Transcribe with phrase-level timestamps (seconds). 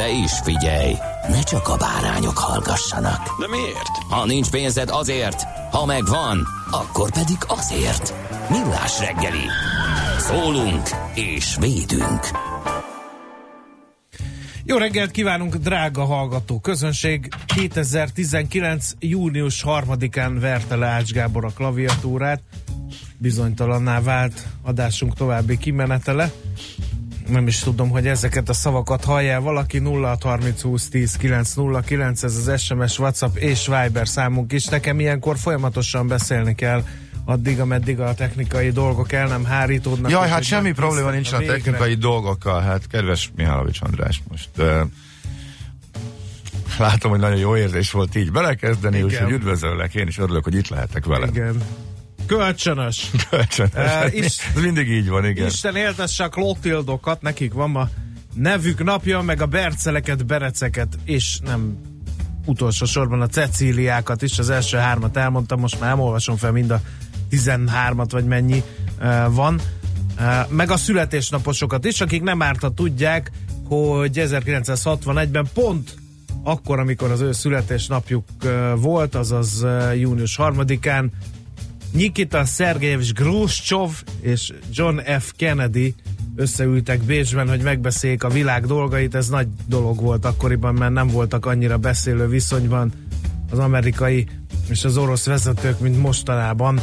[0.00, 0.94] De is figyelj,
[1.28, 3.38] ne csak a bárányok hallgassanak.
[3.40, 3.96] De miért?
[4.08, 8.14] Ha nincs pénzed azért, ha megvan, akkor pedig azért.
[8.50, 9.44] Millás reggeli.
[10.18, 12.20] Szólunk és védünk.
[14.64, 17.28] Jó reggelt kívánunk, drága hallgató közönség!
[17.46, 18.90] 2019.
[18.98, 22.40] június 3-án verte le Ács Gábor a klaviatúrát.
[23.18, 26.32] Bizonytalanná vált adásunk további kimenetele.
[27.30, 32.36] Nem is tudom, hogy ezeket a szavakat hallja valaki 0 30 20 10 909, ez
[32.46, 34.66] az SMS, WhatsApp és Viber számunk is.
[34.66, 36.84] Nekem ilyenkor folyamatosan beszélni kell
[37.24, 40.10] addig, ameddig a technikai dolgok el nem hárítódnak.
[40.10, 41.54] Jaj, hát semmi probléma nincs a végre.
[41.54, 42.60] technikai dolgokkal.
[42.60, 44.80] Hát kedves Mihálovics András, most uh,
[46.78, 50.68] látom, hogy nagyon jó érzés volt így belekezdeni, úgyhogy üdvözöllek, én is örülök, hogy itt
[50.68, 51.28] lehetek veled.
[51.28, 51.62] Igen.
[52.36, 53.10] Kölcsönös.
[53.30, 53.72] Kölcsönös.
[53.74, 55.46] Eh, is- Ez mindig így van, igen.
[55.46, 57.88] Isten éltesse a Klotildokat, nekik van ma
[58.34, 61.76] nevük napja, meg a Berceleket, Bereceket, és nem
[62.44, 66.70] utolsó sorban a Cecíliákat is, az első hármat elmondtam, most már nem olvasom fel mind
[66.70, 66.80] a
[67.30, 68.62] 13-at, vagy mennyi
[69.00, 69.60] uh, van.
[70.18, 73.30] Uh, meg a születésnaposokat is, akik nem árt, ha tudják,
[73.68, 75.94] hogy 1961-ben pont
[76.42, 78.24] akkor, amikor az ő születésnapjuk
[78.76, 79.66] volt, azaz
[79.96, 81.06] június 3-án,
[81.90, 85.32] Nikita Szergejevics Gruscsov és John F.
[85.36, 85.94] Kennedy
[86.36, 89.14] összeültek Bécsben, hogy megbeszéljék a világ dolgait.
[89.14, 92.92] Ez nagy dolog volt akkoriban, mert nem voltak annyira beszélő viszonyban
[93.50, 94.26] az amerikai
[94.68, 96.80] és az orosz vezetők, mint mostanában.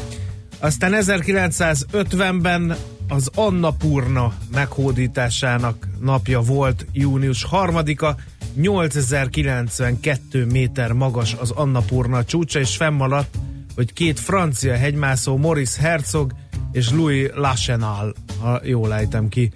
[0.59, 2.75] Aztán 1950-ben
[3.07, 8.11] az Annapurna meghódításának napja volt június 3-a,
[8.53, 13.37] 8092 méter magas az Annapurna csúcsa, és fennmaradt,
[13.77, 16.33] hogy két francia hegymászó, Maurice Herzog
[16.71, 19.51] és Louis Lachenal, ha jól ejtem ki,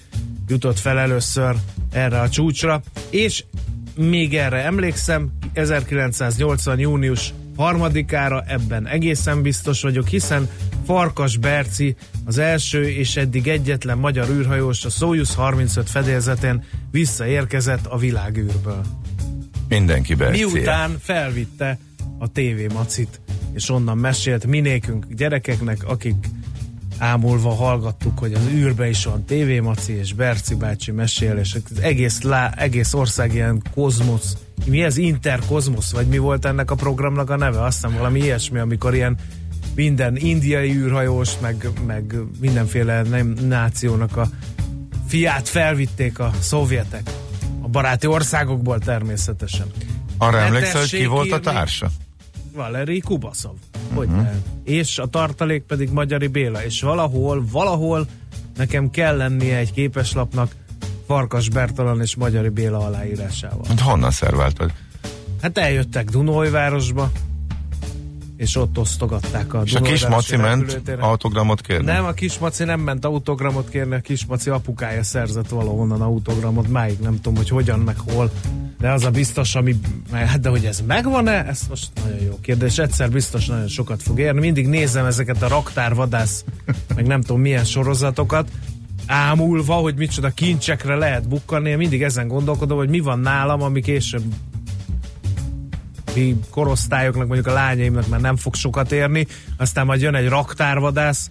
[0.47, 1.55] jutott fel először
[1.91, 3.43] erre a csúcsra, és
[3.95, 6.79] még erre emlékszem, 1980.
[6.79, 10.49] június harmadikára ebben egészen biztos vagyok, hiszen
[10.85, 11.95] Farkas Berci
[12.25, 18.81] az első és eddig egyetlen magyar űrhajós a Soyuz 35 fedélzetén visszaérkezett a világűrből.
[19.67, 20.29] Mindenki be.
[20.29, 21.77] Miután felvitte
[22.19, 23.21] a TV Macit,
[23.53, 26.15] és onnan mesélt minékünk gyerekeknek, akik
[26.97, 31.79] ámulva hallgattuk, hogy az űrbe is van TV Maci, és Berci bácsi mesél, és az
[31.81, 37.29] egész, lá, egész ország ilyen kozmosz, mi ez interkozmosz, vagy mi volt ennek a programnak
[37.29, 37.63] a neve?
[37.63, 39.17] Azt hiszem valami ilyesmi, amikor ilyen
[39.75, 44.29] minden indiai űrhajós, meg, meg mindenféle nem, nációnak a
[45.07, 47.11] fiát felvitték a szovjetek.
[47.61, 49.67] A baráti országokból természetesen.
[50.17, 51.91] Arra emlékszel, hogy ki volt a társa?
[52.55, 53.55] Valeri Kubaszov.
[53.93, 54.27] Hogy uh-huh.
[54.63, 56.63] És a tartalék pedig Magyari Béla.
[56.63, 58.07] És valahol, valahol
[58.57, 60.55] nekem kell lennie egy képeslapnak
[61.07, 63.65] Farkas Bertalan és Magyari Béla aláírásával.
[63.67, 64.71] Hát honnan szerváltad?
[65.41, 67.11] Hát eljöttek Dunójvárosba,
[68.41, 71.85] és ott osztogatták a És a kis Maci ment autogramot kérni?
[71.85, 77.15] Nem, a kismaci nem ment autogramot kérni, a kismaci apukája szerzett valahonnan autogramot, máig nem
[77.15, 78.31] tudom, hogy hogyan, meg hol.
[78.79, 79.75] De az a biztos, ami,
[80.11, 82.77] hát de hogy ez megvan-e, ez most nagyon jó kérdés.
[82.77, 84.39] Egyszer biztos nagyon sokat fog érni.
[84.39, 86.45] Mindig nézem ezeket a raktárvadász,
[86.95, 88.49] meg nem tudom milyen sorozatokat,
[89.05, 94.23] ámulva, hogy micsoda kincsekre lehet bukkanni, mindig ezen gondolkodom, hogy mi van nálam, ami később
[96.15, 99.27] mi korosztályoknak, mondjuk a lányaimnak már nem fog sokat érni,
[99.57, 101.29] aztán majd jön egy raktárvadász,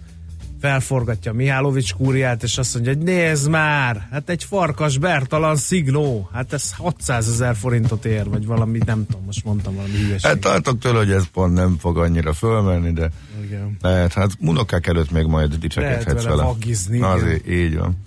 [0.61, 6.53] felforgatja Mihálovics kúriát, és azt mondja, hogy nézd már, hát egy farkas Bertalan szignó, hát
[6.53, 10.39] ez 600 ezer forintot ér, vagy valami, nem tudom, most mondtam valami Hát hülyeséget.
[10.39, 13.09] tartok tőle, hogy ez pont nem fog annyira fölmenni, de
[13.43, 13.77] Igen.
[13.81, 16.43] lehet, hát unokák előtt még majd dicsekedhetsz vele vele.
[16.43, 17.09] vagizni, igen.
[17.09, 17.97] Azért így van.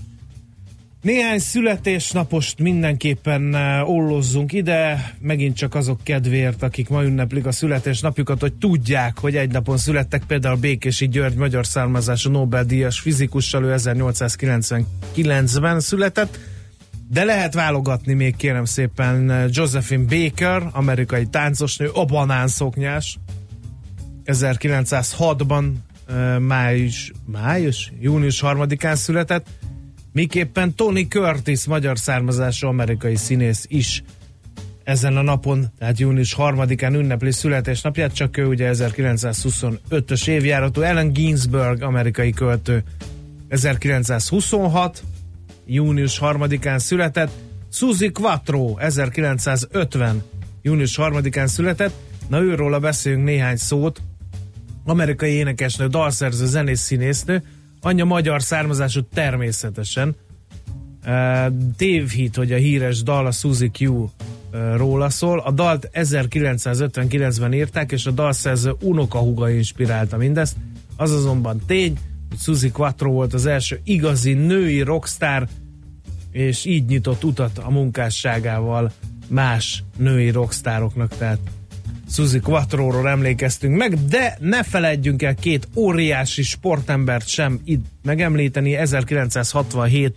[1.04, 8.40] Néhány születésnapost mindenképpen eh, ollozzunk ide, megint csak azok kedvéért, akik ma ünneplik a születésnapjukat,
[8.40, 15.80] hogy tudják, hogy egy napon születtek például Békési György magyar származású Nobel-díjas fizikussal, ő 1899-ben
[15.80, 16.38] született,
[17.10, 23.18] de lehet válogatni még kérem szépen Josephine Baker, amerikai táncosnő, a banánszoknyás,
[24.24, 25.72] 1906-ban
[26.08, 29.46] eh, május, május, június 3-án született,
[30.14, 34.02] miképpen Tony Curtis, magyar származású amerikai színész is
[34.84, 41.82] ezen a napon, tehát június 3-án ünnepli születésnapját, csak ő ugye 1925-ös évjáratú Ellen Ginsberg,
[41.82, 42.82] amerikai költő.
[43.48, 45.02] 1926,
[45.66, 47.30] június 3-án született,
[47.72, 50.22] Suzy Quattro 1950.
[50.62, 51.94] június 3-án született,
[52.28, 54.02] na őróla beszélünk néhány szót,
[54.84, 57.42] amerikai énekesnő, dalszerző, zenész, színésznő,
[57.84, 60.16] anyja magyar származású természetesen.
[61.76, 64.10] Tévhit, hogy a híres dal a Suzy Q uh,
[64.76, 65.38] róla szól.
[65.38, 70.56] A dalt 1959-ben írták, és a dalszerző unokahuga inspirálta mindezt.
[70.96, 71.98] Az azonban tény,
[72.28, 75.48] hogy Suzy Quattro volt az első igazi női rockstar,
[76.30, 78.92] és így nyitott utat a munkásságával
[79.28, 81.38] más női rockstároknak, tehát
[82.10, 88.74] Suzy Quattro-ról emlékeztünk meg, de ne feledjünk el két óriási sportembert sem itt megemlíteni.
[88.74, 90.16] 1967.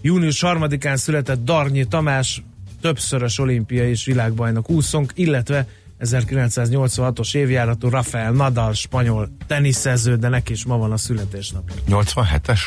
[0.00, 2.42] június 3-án született Darnyi Tamás,
[2.80, 5.66] többszörös olimpiai és világbajnok úszónk, illetve
[6.00, 11.74] 1986-os évjáratú Rafael Nadal, spanyol teniszező, de neki is ma van a születésnapja.
[11.88, 12.60] 87-es?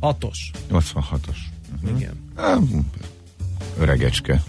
[0.00, 0.38] 6-os.
[0.70, 1.36] 86-os.
[1.96, 2.12] Igen.
[2.36, 2.58] Há,
[3.78, 4.42] Öregecske,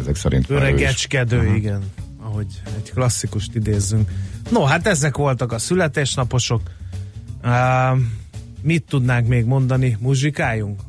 [0.00, 0.50] ezek szerint.
[0.50, 1.56] Öregecskedő, uh-huh.
[1.56, 1.82] igen.
[2.34, 4.10] Ahogy egy klasszikust idézzünk.
[4.50, 6.60] No, hát ezek voltak a születésnaposok.
[7.44, 7.98] Uh,
[8.62, 9.96] mit tudnánk még mondani?
[10.00, 10.80] Muzsikáljunk?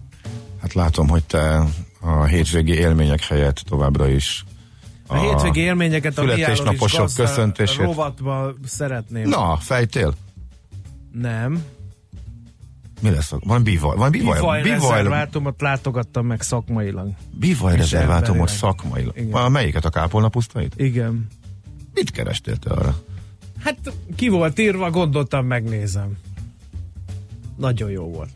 [0.62, 1.64] Hát látom, hogy te
[2.02, 4.46] a hétvégi élmények helyett továbbra is
[5.08, 7.86] A, a hétvégi élményeket a születésnaposok köszöntését.
[7.86, 9.30] rovatba szeretném.
[9.30, 10.14] Na, fejtél?
[11.12, 11.64] Nem.
[13.02, 13.32] Mi lesz?
[13.40, 13.96] Van bivaj?
[13.96, 14.38] Van bivaj?
[14.40, 17.10] Bivaj bivaj, rezervátumot látogattam meg szakmailag.
[17.40, 19.18] bivaj rezervátumot szakmailag.
[19.18, 19.32] Igen.
[19.34, 19.86] A melyiket?
[19.86, 20.74] A kápolna pusztait?
[20.78, 21.28] Igen.
[21.94, 22.96] Mit kerestél te arra?
[23.64, 23.78] Hát
[24.16, 26.18] ki volt írva, gondoltam, megnézem.
[27.58, 28.30] Nagyon jó volt.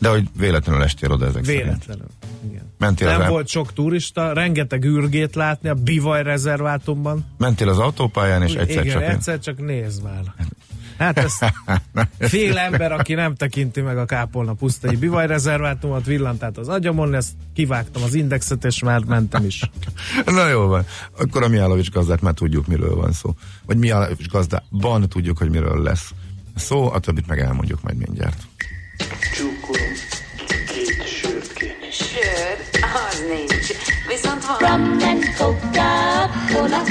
[0.00, 1.62] De hogy véletlenül estél oda ezek szerint.
[1.64, 2.06] Véletlenül.
[2.50, 2.72] Igen.
[2.78, 7.24] Mentél Nem az, volt sok turista, rengeteg űrgét látni a Bivaj rezervátumban.
[7.38, 9.08] mentél az autópályán, és egyszer Igen, csak...
[9.08, 10.22] egyszer csak nézd már.
[10.98, 11.38] Hát ez
[12.30, 17.14] fél ember, aki nem tekinti meg a kápolna pusztai Bivaj rezervátumot, villant át az agyamon,
[17.14, 19.70] ezt kivágtam az indexet, és már mentem is.
[20.24, 20.84] Na jó van.
[21.18, 23.34] Akkor a Miálovics gazdát már tudjuk, miről van szó.
[23.66, 26.10] Vagy Miálovics gazdában tudjuk, hogy miről lesz
[26.56, 28.42] szó, a többit meg elmondjuk majd mindjárt.
[29.36, 29.92] Csókolom,
[30.66, 31.90] két sört kéne.
[31.90, 33.66] Sör, az nincs.
[34.08, 34.56] Viszont van.
[34.58, 36.82] Rum and Coca-Cola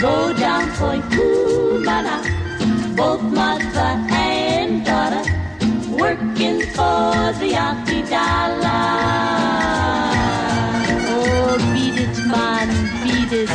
[0.00, 2.35] go down Point Cumana.
[2.96, 5.22] Both mother and daughter
[5.90, 8.86] working for the Yankee dollar.
[11.12, 12.68] Oh, beat it, man,
[13.04, 13.50] beat it.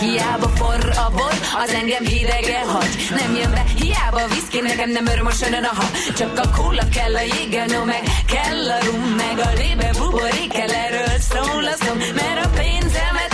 [0.00, 3.64] Hiába forr a bor, az engem hidegen hagy Nem jön be,
[4.14, 5.86] hiába a viszki, nekem nem örmösön a ha.
[6.16, 10.70] Csak a kóla kell a jégen, meg kell a rum Meg a lébe buborék kell
[10.70, 13.33] erről szól a szom Mert a pénzemet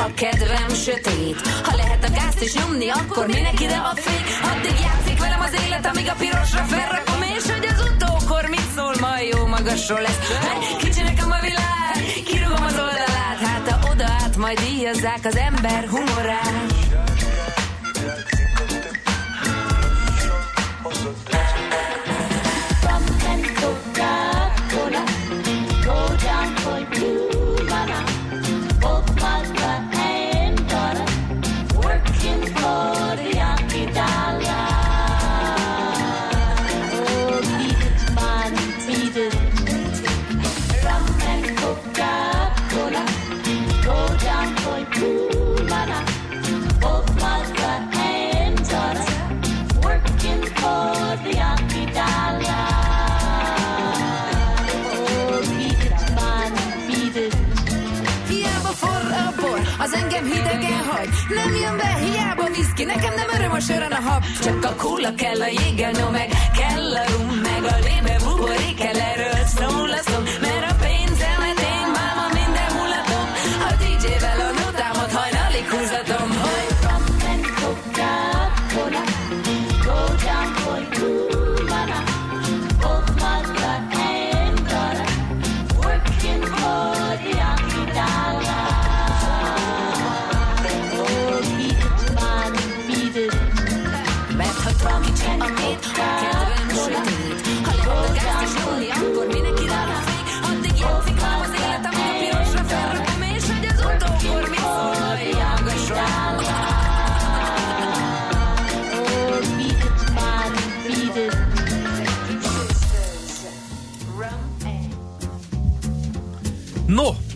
[0.00, 1.40] a tét, a kedvem sötét.
[1.64, 4.24] Ha lehet a gázt is nyomni, akkor minek ide a fény.
[4.50, 8.94] Addig játszik velem az élet, amíg a pirosra felrakom És hogy az utókor mit szól,
[9.00, 10.18] majd jó magasról lesz.
[10.42, 15.36] Hát kicsi nekem a világ, kirúgom az oldalát Hát ha oda át, majd díjazzák az
[15.36, 16.69] ember humorát
[59.78, 61.08] az engem hidegen hagy.
[61.28, 64.24] Nem jön be, hiába viszki, nekem nem öröm a sörön a hab.
[64.42, 66.28] Csak a kóla kell a jéggel, no meg.
[66.58, 70.59] Kell a rum, meg a lébe buborék kell erről szólaszom, mert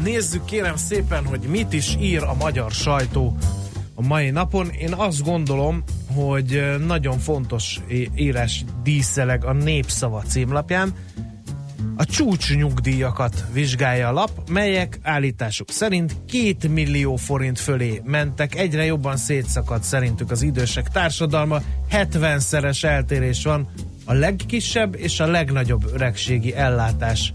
[0.05, 3.37] nézzük kérem szépen, hogy mit is ír a magyar sajtó
[3.95, 4.69] a mai napon.
[4.71, 5.83] Én azt gondolom,
[6.15, 7.81] hogy nagyon fontos
[8.15, 10.95] írás díszeleg a Népszava címlapján.
[11.97, 18.55] A csúcsnyugdíjakat vizsgálja a lap, melyek állításuk szerint 2 millió forint fölé mentek.
[18.55, 21.61] Egyre jobban szétszakadt szerintük az idősek társadalma.
[21.91, 23.69] 70-szeres eltérés van
[24.05, 27.33] a legkisebb és a legnagyobb öregségi ellátás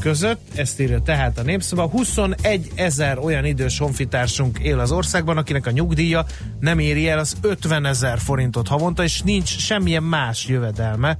[0.00, 0.40] között.
[0.54, 1.88] Ezt írja tehát a Népszava.
[1.88, 6.24] 21 ezer olyan idős honfitársunk él az országban, akinek a nyugdíja
[6.60, 11.16] nem éri el az 50 ezer forintot havonta, és nincs semmilyen más jövedelme.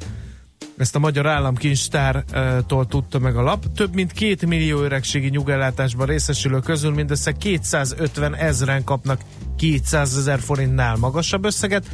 [0.76, 3.64] Ezt a Magyar Államkincstártól tudta meg a lap.
[3.74, 9.20] Több mint két millió öregségi nyugellátásban részesülő közül mindössze 250 ezeren kapnak
[9.56, 11.86] 200 ezer forintnál magasabb összeget,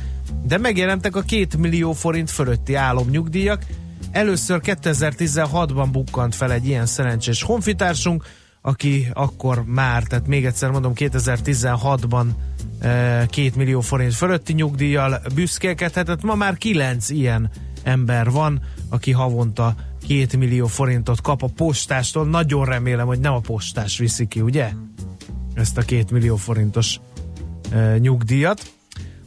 [0.43, 3.65] de megjelentek a 2 millió forint fölötti álomnyugdíjak.
[4.13, 8.25] Először 2016-ban bukkant fel egy ilyen szerencsés honfitársunk,
[8.63, 12.27] aki akkor már, tehát még egyszer mondom, 2016-ban
[12.81, 16.23] e, 2 millió forint fölötti nyugdíjjal büszkélkedhetett.
[16.23, 17.51] Ma már 9 ilyen
[17.83, 19.75] ember van, aki havonta
[20.09, 22.27] 2 millió forintot kap a postástól.
[22.27, 24.71] Nagyon remélem, hogy nem a postás viszi ki, ugye?
[25.55, 27.01] Ezt a 2 millió forintos
[27.73, 28.73] e, nyugdíjat.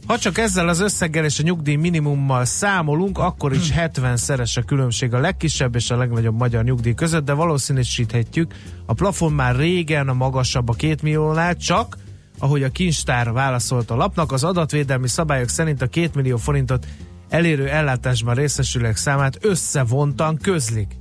[0.06, 5.14] Ha csak ezzel az összeggel és a nyugdíj minimummal számolunk, akkor is 70-szeres a különbség
[5.14, 8.54] a legkisebb és a legnagyobb magyar nyugdíj között, de valószínűsíthetjük,
[8.86, 11.96] a plafon már régen a magasabb a két milliónál, csak
[12.38, 16.86] ahogy a kincstár válaszolt a lapnak, az adatvédelmi szabályok szerint a két millió forintot
[17.28, 20.96] elérő ellátásban részesülők számát összevontan közlik.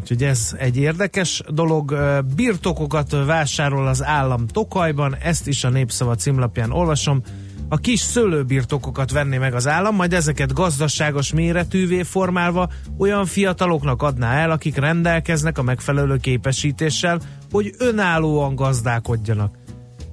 [0.00, 1.96] Úgyhogy ez egy érdekes dolog.
[2.36, 7.22] Birtokokat vásárol az állam Tokajban, ezt is a Népszava címlapján olvasom.
[7.68, 12.68] A kis szőlőbirtokokat venné meg az állam, majd ezeket gazdaságos méretűvé formálva
[12.98, 19.58] olyan fiataloknak adná el, akik rendelkeznek a megfelelő képesítéssel, hogy önállóan gazdálkodjanak.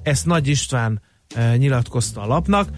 [0.02, 1.00] Ezt Nagy István
[1.34, 2.68] e, nyilatkozta a lapnak.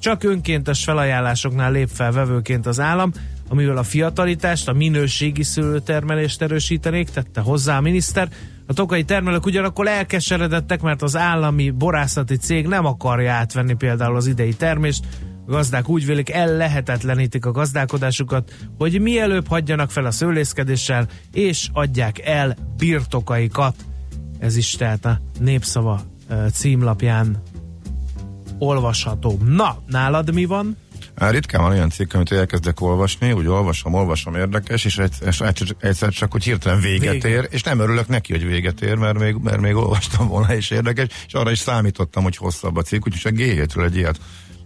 [0.00, 3.12] Csak önkéntes felajánlásoknál lép fel vevőként az állam,
[3.48, 8.28] amivel a fiatalitást, a minőségi szőlőtermelést erősítenék, tette hozzá a miniszter.
[8.66, 14.26] A tokai termelők ugyanakkor elkeseredettek, mert az állami borászati cég nem akarja átvenni például az
[14.26, 15.06] idei termést.
[15.46, 22.26] A gazdák úgy vélik, ellehetetlenítik a gazdálkodásukat, hogy mielőbb hagyjanak fel a szőlészkedéssel, és adják
[22.26, 23.74] el birtokaikat.
[24.38, 26.00] Ez is tehát a Népszava
[26.52, 27.42] címlapján
[28.58, 29.38] olvasható.
[29.44, 30.76] Na, nálad mi van?
[31.14, 36.32] Ritkán van olyan cikk, amit elkezdek olvasni, úgy olvasom, olvasom, érdekes, és egyszer, egyszer, csak
[36.32, 37.28] hogy hirtelen véget Vége.
[37.28, 40.70] ér, és nem örülök neki, hogy véget ér, mert még, mert még olvastam volna, és
[40.70, 44.20] érdekes, és arra is számítottam, hogy hosszabb a cikk, úgyhogy a G7-ről egy ilyet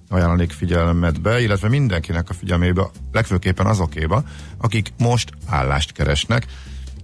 [0.08, 4.22] ajánlanék figyelmet illetve mindenkinek a figyelmébe, legfőképpen azokéba,
[4.58, 6.46] akik most állást keresnek,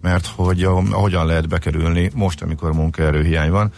[0.00, 3.72] mert hogy a, hogyan lehet bekerülni most, amikor munkaerőhiány van.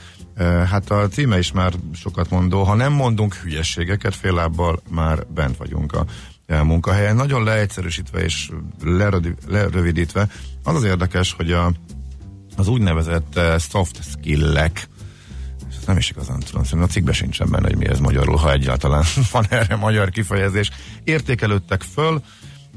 [0.45, 5.57] Hát a címe is már sokat mondó, ha nem mondunk hülyességeket, fél lábbal már bent
[5.57, 6.07] vagyunk a
[6.47, 7.17] munkahelyen.
[7.17, 8.51] Nagyon leegyszerűsítve és
[9.49, 10.29] lerövidítve,
[10.63, 11.73] az az érdekes, hogy a,
[12.57, 14.89] az úgynevezett soft skill-ek,
[15.87, 19.05] nem is igazán tudom, szerintem a cikkben sincsen benne, hogy mi ez magyarul, ha egyáltalán
[19.33, 20.71] van erre magyar kifejezés,
[21.05, 22.23] értékelődtek föl,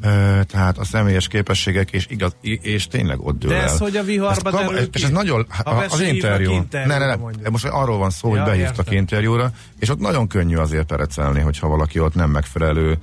[0.01, 3.77] eh, tehát a személyes képességek, és, igaz, és tényleg ott dől De ez el.
[3.77, 6.65] hogy a viharba Ez kap- derül És ez nagyon, a, az interjú.
[6.71, 7.49] Ne, ne, ne, mondjuk.
[7.49, 8.93] most arról van szó, Ja, hogy behívtak értem.
[8.97, 12.97] interjúra, és ott nagyon könnyű azért perecelni, hogyha valaki ott nem megfelelő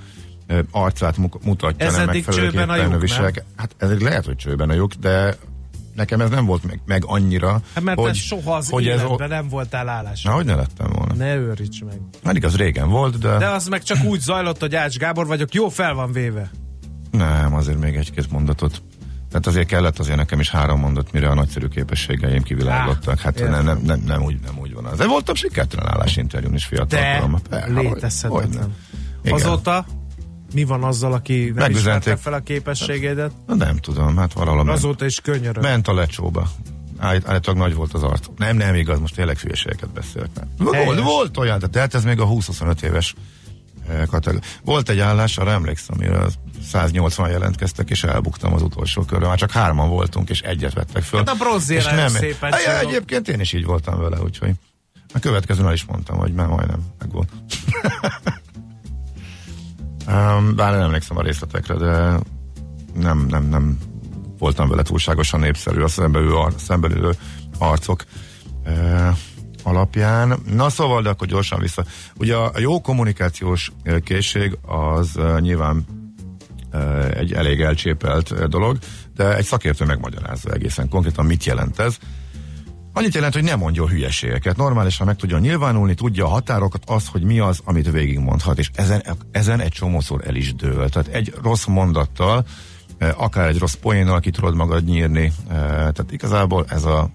[0.71, 3.49] arcát mu- mutatja, Ez nem csőben a megfelelőképpen lyuk, viselkedik.
[3.57, 5.37] Hát ez lehet, hogy csőben a lyuk, de
[5.95, 9.03] nekem ez nem volt meg, meg annyira, Hát mert hogy, te soha az hogy ez
[9.05, 10.23] o- nem voltál állás.
[10.23, 11.15] Na, hogy ne lettem volna.
[11.15, 12.01] Ne őríts meg.
[12.23, 15.55] Pedig az régen volt, de, De az meg csak úgy zajlott, hogy Ács Gábor vagyok,
[15.55, 16.51] jó fel van véve.
[17.17, 18.83] Nem, azért még egy-két mondatot
[19.29, 23.21] Tehát azért kellett azért nekem is három mondat, mire a nagyszerű képességeim kivilágottak.
[23.21, 24.99] Hát nem, nem, nem, nem, úgy, nem úgy van az.
[24.99, 28.75] De voltam sikertelen állásinterjún is fiatal De létezhetetlen.
[29.31, 29.87] Azóta
[30.55, 33.33] mi van azzal, aki nem ismerte fel a képességeidet?
[33.47, 35.63] Na, nem tudom, hát valahol Azóta is könyörög.
[35.63, 36.49] ment a lecsóba.
[36.99, 38.27] Állít, állítólag nagy volt az arc.
[38.37, 39.89] Nem, nem igaz, most tényleg hülyeségeket.
[40.73, 40.87] Helyes.
[40.87, 43.15] Volt, volt olyan, de hát ez még a 20-25 éves
[44.11, 44.49] kategória.
[44.65, 46.27] Volt egy állás, arra emlékszem, amire
[46.71, 49.29] 180 jelentkeztek, és elbuktam az utolsó körön.
[49.29, 51.19] Már csak hárman voltunk, és egyet vettek föl.
[51.19, 52.85] Hát a bronzérre És nem, szépen Hát.
[52.85, 54.51] Egyébként én is így voltam vele, úgyhogy
[55.15, 57.29] a következőn is mondtam, hogy már majdnem meg volt.
[60.57, 62.19] bár nem emlékszem a részletekre, de
[62.95, 63.79] nem, nem, nem
[64.39, 67.11] voltam vele túlságosan népszerű a szembeülő, ar- szembeülő
[67.59, 68.05] arcok
[68.65, 69.13] e,
[69.67, 70.39] alapján.
[70.55, 71.85] Na szóval, de akkor gyorsan vissza.
[72.19, 73.73] Ugye a, jó kommunikációs
[74.05, 75.85] készség az nyilván
[77.15, 78.79] egy elég elcsépelt dolog,
[79.15, 81.97] de egy szakértő megmagyarázza egészen konkrétan, mit jelent ez.
[82.93, 84.57] Annyit jelent, hogy nem mondjon hülyeségeket.
[84.57, 89.03] Normálisan meg tudjon nyilvánulni, tudja a határokat, az, hogy mi az, amit végigmondhat, és ezen,
[89.31, 90.89] ezen egy csomószor el is dől.
[90.89, 92.45] Tehát egy rossz mondattal,
[93.17, 95.33] akár egy rossz poénnal ki tudod magad nyírni.
[95.49, 97.11] eh, Tehát igazából ez a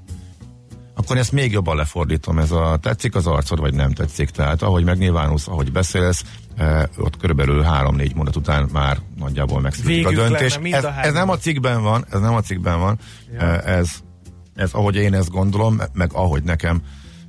[1.01, 4.29] akkor ezt még jobban lefordítom, ez a tetszik az arcod, vagy nem tetszik.
[4.29, 6.23] Tehát ahogy megnyilvánulsz, ahogy beszélsz,
[6.55, 10.55] eh, ott körülbelül három-négy mondat után már nagyjából megszületik a döntés.
[10.55, 12.99] lenne Ez, a ez nem a cikkben van, ez nem a cikkben van,
[13.37, 13.89] eh, ez,
[14.55, 16.81] ez ahogy én ezt gondolom, meg ahogy nekem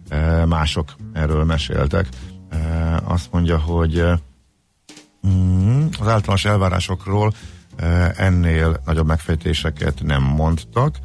[0.09, 2.09] eh, mások erről meséltek.
[2.51, 4.19] Eh, Azt mondja, hogy eh,
[5.29, 7.33] mm, az általános elvárásokról
[7.77, 10.97] eh, ennél nagyobb megfejtéseket nem mondtak.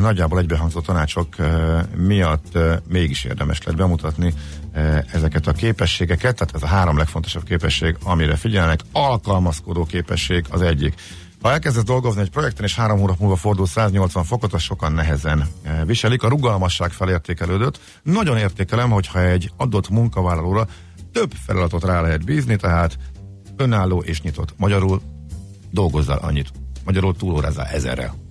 [0.00, 1.36] Nagyjából egybehangzó tanácsok
[1.96, 4.34] miatt mégis érdemes lett bemutatni
[5.12, 8.80] ezeket a képességeket, tehát ez a három legfontosabb képesség, amire figyelnek.
[8.92, 10.94] Alkalmazkodó képesség az egyik.
[11.44, 15.48] Ha elkezdesz dolgozni egy projekten, és három hónap múlva fordul 180 fokot, az sokan nehezen
[15.62, 16.22] eh, viselik.
[16.22, 17.80] A rugalmasság felértékelődött.
[18.02, 20.66] Nagyon értékelem, hogyha egy adott munkavállalóra
[21.12, 22.98] több feladatot rá lehet bízni, tehát
[23.56, 24.54] önálló és nyitott.
[24.56, 25.00] Magyarul
[25.70, 26.52] dolgozzál annyit.
[26.84, 28.23] Magyarul túlórázzál ezerrel.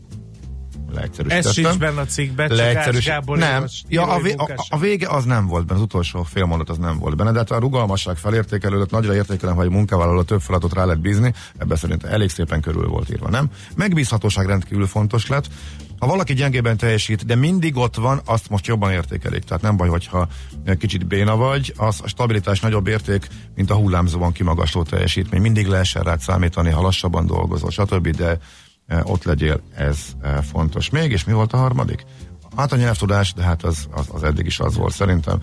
[0.94, 1.50] Leegyszerűsítettem.
[1.50, 3.06] Ez sincs benne a cikkben, csak Leegyszerűs...
[3.06, 6.46] Gábor Nem, ja, a, vé, a, a, vége az nem volt benne, az utolsó fél
[6.46, 10.22] mondat az nem volt benne, de hát a rugalmasság felértékelődött, nagyra értékelem, hogy egy munkavállaló
[10.22, 13.50] több feladatot rá lehet bízni, ebben szerintem elég szépen körül volt írva, nem?
[13.76, 15.48] Megbízhatóság rendkívül fontos lett.
[16.00, 19.44] Ha valaki gyengében teljesít, de mindig ott van, azt most jobban értékelik.
[19.44, 20.28] Tehát nem baj, hogyha
[20.78, 25.42] kicsit béna vagy, az a stabilitás nagyobb érték, mint a hullámzóan kimagasló teljesítmény.
[25.42, 28.38] Mindig lehessen rád számítani, ha lassabban dolgozol, stb., de
[29.04, 30.90] ott legyél, ez eh, fontos.
[30.90, 32.06] Még, és mi volt a harmadik?
[32.56, 35.40] Hát a nyelvtudás, de hát az, az, az eddig is az volt szerintem,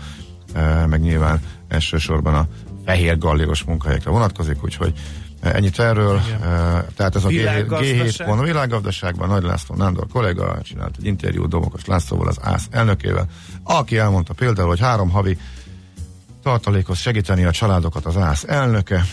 [0.52, 2.46] e, meg nyilván elsősorban a
[2.84, 4.92] fehér galléros munkahelyekre vonatkozik, úgyhogy
[5.40, 6.16] ennyit erről.
[6.16, 6.46] E,
[6.96, 8.06] tehát ez a G7, Világgazdaság.
[8.06, 12.68] G7 pont a világgazdaságban Nagy László Nándor kollega csinált egy interjút Domokos Lászlóval, az ÁSZ
[12.70, 13.26] elnökével,
[13.62, 15.38] aki elmondta például, hogy három havi
[16.42, 19.04] tartalékhoz segíteni a családokat az ÁSZ elnöke,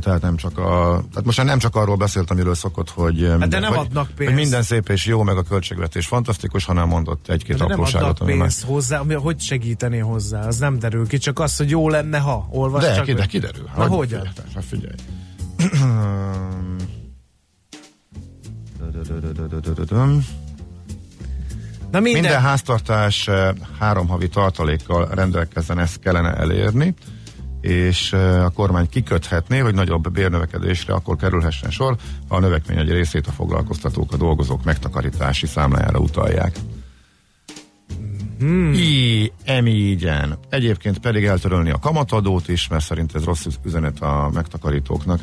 [0.00, 3.40] tehát nem csak a, tehát most már nem csak arról beszélt, amiről szokott, hogy, minden,
[3.40, 4.32] Hát nem hogy, adnak pénzt.
[4.32, 8.08] hogy minden szép és jó, meg a költségvetés fantasztikus, hanem mondott egy-két De nem apróságot,
[8.08, 8.40] adnak ami már...
[8.40, 12.18] pénzt hozzá, ami, hogy segíteni hozzá, az nem derül ki, csak az, hogy jó lenne,
[12.18, 13.04] ha olvas De, csak.
[13.04, 13.26] ki, de meg.
[13.28, 13.68] kiderül.
[13.76, 14.26] Na, Hogy- hogyan?
[14.54, 14.94] Hát figyelj.
[21.90, 26.94] Na minden, Minden háztartás eh, három havi tartalékkal rendelkezzen, ezt kellene elérni,
[27.62, 31.96] és a kormány kiköthetné, hogy nagyobb bérnövekedésre akkor kerülhessen sor,
[32.28, 36.56] ha a növekmény egy részét a foglalkoztatók, a dolgozók megtakarítási számlájára utalják.
[38.38, 38.72] Hmm.
[38.72, 40.38] I, emígyen.
[40.48, 45.20] Egyébként pedig eltörölni a kamatadót is, mert szerint ez rossz üzenet a megtakarítóknak.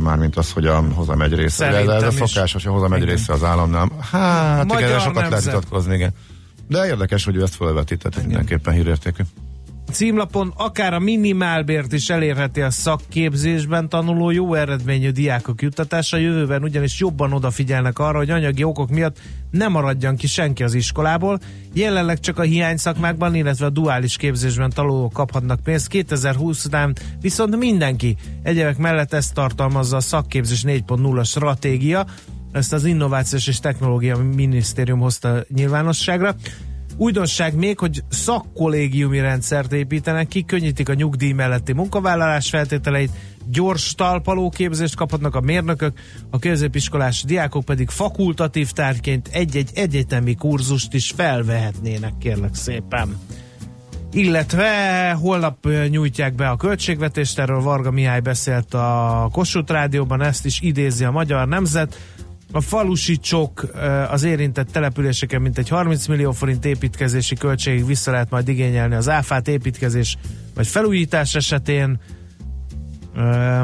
[0.00, 1.66] Mármint az, hogy a hozamegy része.
[1.66, 3.14] Ez, ez a szokásos, hogy a hozamegy Igen.
[3.14, 3.90] része az államnál.
[4.10, 6.14] Hát Magyar igen, sokat lehet vitatkozni, igen.
[6.68, 9.22] De érdekes, hogy ő ezt fölvetített, ez mindenképpen hírértékű.
[9.90, 16.16] Címlapon akár a minimálbért is elérheti a szakképzésben tanuló jó eredményű diákok juttatása.
[16.16, 19.18] Jövőben ugyanis jobban odafigyelnek arra, hogy anyagi okok miatt
[19.50, 21.38] ne maradjan ki senki az iskolából.
[21.72, 25.88] Jelenleg csak a hiány szakmákban, illetve a duális képzésben tanulók kaphatnak pénzt.
[25.88, 28.16] 2020 után viszont mindenki.
[28.42, 32.06] Egyebek mellett ezt tartalmazza a szakképzés 4.0 stratégia.
[32.52, 36.34] Ezt az Innovációs és Technológia Minisztérium hozta nyilvánosságra.
[36.96, 43.10] Újdonság még, hogy szakkollégiumi rendszert építenek ki, könnyítik a nyugdíj melletti munkavállalás feltételeit,
[43.50, 45.98] gyors talpalóképzést kaphatnak a mérnökök,
[46.30, 53.18] a középiskolás diákok pedig fakultatív tárgyként egy-egy egyetemi kurzust is felvehetnének, kérlek szépen.
[54.12, 60.60] Illetve holnap nyújtják be a költségvetést, erről Varga Mihály beszélt a Kossuth Rádióban, ezt is
[60.60, 61.98] idézi a Magyar Nemzet.
[62.52, 68.30] A falusi csok eh, az érintett településeken mintegy 30 millió forint építkezési költségig vissza lehet
[68.30, 70.16] majd igényelni az áfát építkezés
[70.54, 72.00] vagy felújítás esetén.
[73.16, 73.62] Eh,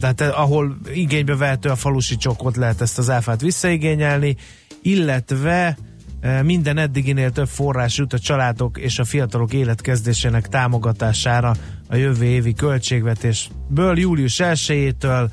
[0.00, 4.36] Tehát eh, ahol igénybe vehető a falusi csokot lehet ezt az áfát visszaigényelni,
[4.82, 5.76] illetve
[6.20, 11.54] eh, minden eddiginél több forrás jut a családok és a fiatalok életkezdésének támogatására
[11.88, 15.28] a jövő évi költségvetésből július 1-től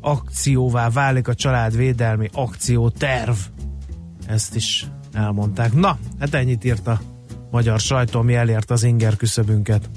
[0.00, 3.34] akcióvá válik a családvédelmi akcióterv.
[4.26, 5.72] Ezt is elmondták.
[5.72, 7.00] Na, hát ennyit írt a
[7.50, 9.90] magyar sajtó, ami elért az inger küszöbünket.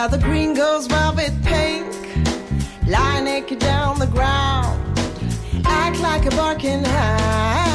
[0.00, 1.86] Where the green goes velvet pink.
[2.86, 4.80] Lie naked down the ground.
[5.66, 7.69] Act like a barking hound.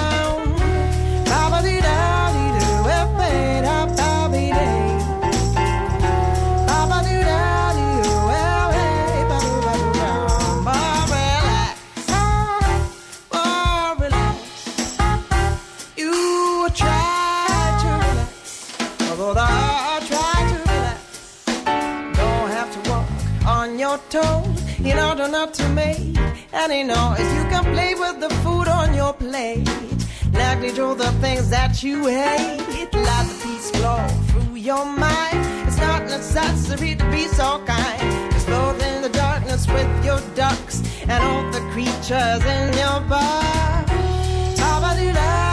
[26.65, 27.19] Any noise.
[27.37, 29.69] You can play with the food on your plate.
[30.31, 32.57] Neglect all the things that you hate.
[32.91, 35.39] Let the peace flow through your mind.
[35.67, 38.33] It's not necessary to be so kind.
[38.33, 43.85] Explode in the darkness with your ducks and all the creatures in your bar.
[44.59, 45.44] Ba-ba-dee-da-dee-o,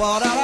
[0.00, 0.39] what I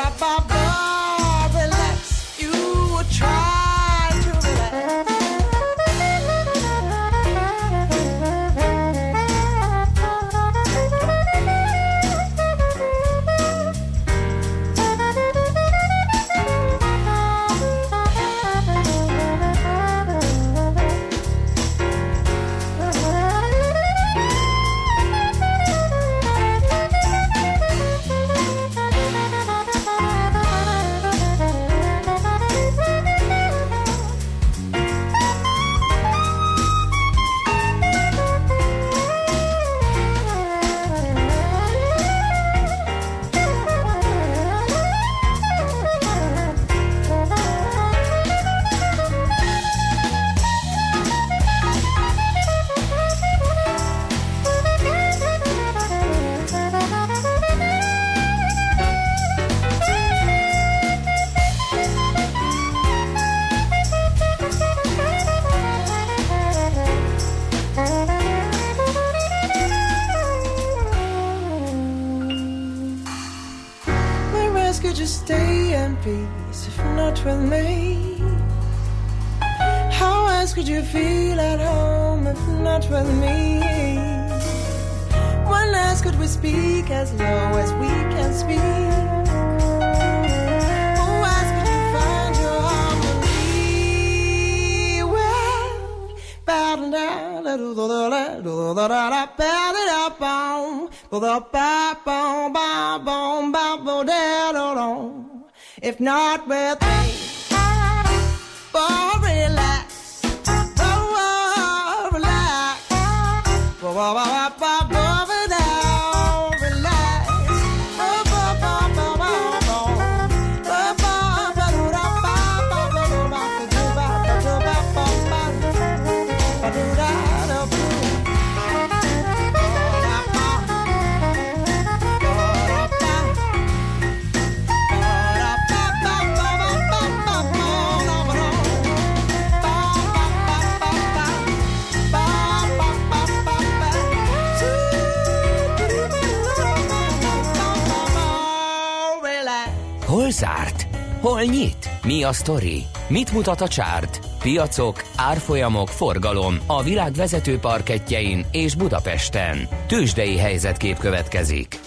[152.37, 152.83] sztori?
[153.09, 154.21] Mit mutat a csárt?
[154.47, 159.69] piacok, árfolyamok, forgalom a világ vezető parketjein és Budapesten.
[159.87, 161.81] Tősdei helyzetkép következik.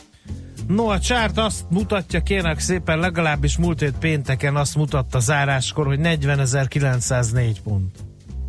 [0.68, 6.00] No, a csárt azt mutatja, kérnek szépen, legalábbis múlt hét pénteken azt mutatta záráskor, hogy
[6.02, 7.98] 40.904 pont.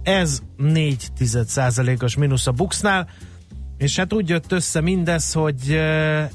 [0.02, 3.08] Ez 4% os mínusz a Buxnál,
[3.80, 5.80] és hát úgy jött össze mindez, hogy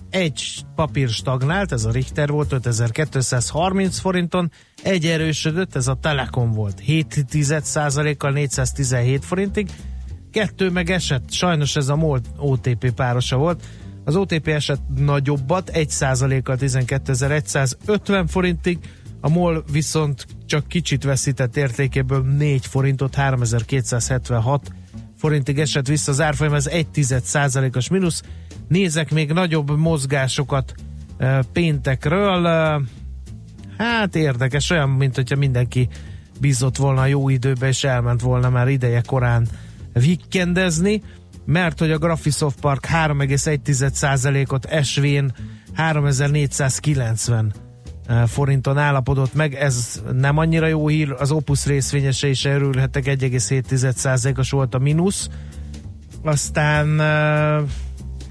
[0.10, 4.52] egy papír stagnált, ez a Richter volt 5230 forinton,
[4.84, 9.70] egy erősödött, ez a Telekom volt 7% kal 417 forintig,
[10.32, 13.64] kettő meg esett, sajnos ez a MOL OTP párosa volt,
[14.04, 18.80] az OTP eset nagyobbat, 1%-kal 12.150 forintig,
[19.22, 24.72] a MOL viszont csak kicsit veszített értékéből 4 forintot, 3276
[25.26, 26.88] forintig esett vissza az árfolyam, ez 1
[27.76, 28.24] os mínusz.
[28.68, 30.74] Nézek még nagyobb mozgásokat
[31.54, 32.44] péntekről.
[33.78, 35.90] Hát érdekes, olyan, mint hogyha mindenki
[36.40, 39.48] bízott volna jó időbe, és elment volna már ideje korán
[39.94, 41.02] vikendezni
[41.46, 45.34] mert hogy a Graphisoft Park 3,1%-ot esvén
[45.74, 47.65] 3490 eh,
[48.28, 54.76] forinton állapodott meg, ez nem annyira jó hír, az Opus részvényese is örülhettek, 1,7%-os volt
[54.76, 55.30] a mínusz,
[56.24, 57.64] aztán eh,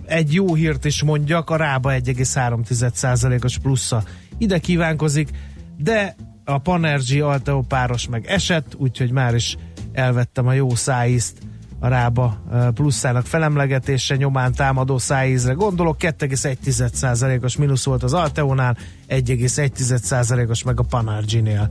[0.07, 4.03] egy jó hírt is mondjak, a Rába 1,3%-os plusza
[4.39, 5.29] ide kívánkozik,
[5.77, 9.57] de a Panergy Alteo páros meg esett, úgyhogy már is
[9.93, 11.39] elvettem a jó szájízt
[11.79, 12.43] a rába
[12.75, 18.77] plusszának felemlegetése nyomán támadó szájízre gondolok, 2,1%-os mínusz volt az Alteonál,
[19.09, 21.71] 1,1%-os meg a Panargy-nél.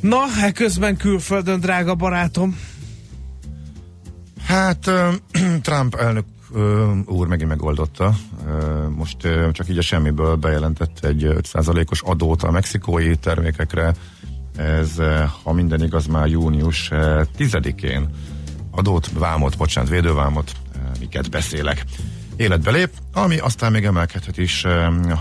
[0.00, 0.22] Na,
[0.54, 2.58] közben külföldön, drága barátom.
[4.46, 4.90] Hát
[5.62, 6.24] Trump elnök
[7.06, 8.14] úr megint megoldotta.
[8.96, 9.16] Most
[9.52, 13.94] csak így a semmiből bejelentett egy 5%-os adót a mexikói termékekre.
[14.56, 14.90] Ez,
[15.42, 16.88] ha minden igaz, már június
[17.38, 18.08] 10-én
[18.70, 21.84] adót, vámot, bocsánat, védővámot, eh, miket beszélek.
[22.36, 24.64] Életbe lép, ami aztán még emelkedhet is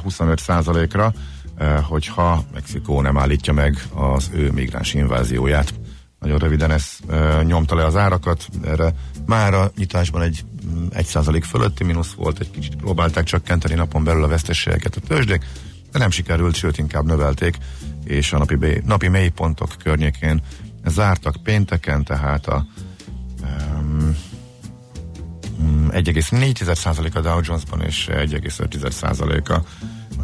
[0.04, 1.14] 25%-ra,
[1.58, 5.74] eh, eh, hogyha Mexikó nem állítja meg az ő migráns invázióját.
[6.20, 6.98] Nagyon röviden ez
[7.44, 8.94] nyomta le az árakat, erre
[9.26, 10.44] már a nyitásban egy
[10.90, 15.46] 1% mm, fölötti mínusz volt, egy kicsit próbálták csökkenteni napon belül a veszteségeket a tőzsdék,
[15.94, 17.58] de nem sikerült, sőt inkább növelték,
[18.04, 20.42] és a napi, napi mélypontok környékén
[20.86, 22.66] zártak pénteken, tehát a
[25.90, 29.64] 1,4% a Dow Jones-ban és 1,5% a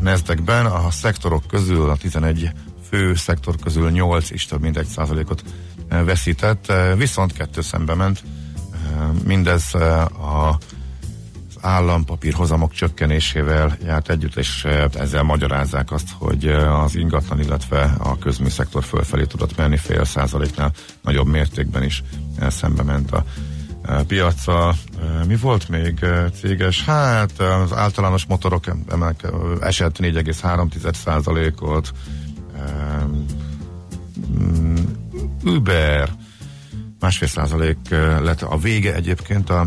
[0.01, 0.65] Nasdaq-ben.
[0.65, 2.51] A szektorok közül, a 11
[2.89, 5.43] fő szektor közül 8 is több mint 1%-ot
[5.87, 8.23] eh, veszített, eh, viszont kettő szembe ment.
[8.73, 10.57] Eh, mindez a
[11.61, 18.83] állampapír hozamok csökkenésével járt együtt, és ezzel magyarázzák azt, hogy az ingatlan, illetve a közműszektor
[18.83, 22.03] fölfelé tudott menni fél százaléknál nagyobb mértékben is
[22.47, 23.23] szembe ment a
[24.07, 24.75] piaca.
[25.27, 26.05] Mi volt még
[26.41, 26.85] céges?
[26.85, 29.29] Hát az általános motorok emelke,
[29.61, 31.91] esett 4,3%-ot.
[34.39, 34.75] Mm,
[35.43, 36.09] Uber
[36.99, 37.77] másfél százalék
[38.21, 39.65] lett a vége egyébként a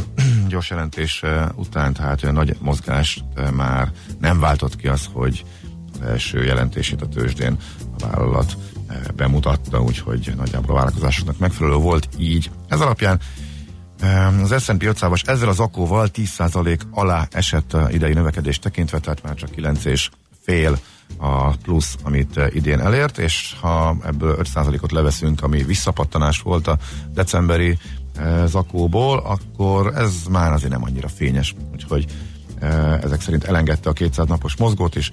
[0.53, 1.23] gyors jelentés
[1.55, 5.45] után, tehát olyan nagy mozgást már nem váltott ki az, hogy
[5.93, 7.57] az első jelentését a tőzsdén
[7.99, 8.57] a vállalat
[9.15, 12.51] bemutatta, úgyhogy nagyjából a vállalkozásoknak megfelelő volt így.
[12.69, 13.21] Ez alapján
[14.43, 19.51] az S&P 500 ezzel az akóval 10% alá esett idei növekedés tekintve, tehát már csak
[19.51, 20.11] 9 és
[20.43, 20.79] fél
[21.17, 26.79] a plusz, amit idén elért, és ha ebből 5%-ot leveszünk, ami visszapattanás volt a
[27.15, 27.79] decemberi
[28.47, 32.07] zakóból, akkor ez már azért nem annyira fényes, úgyhogy
[33.03, 35.11] ezek szerint elengedte a 200 napos mozgót is,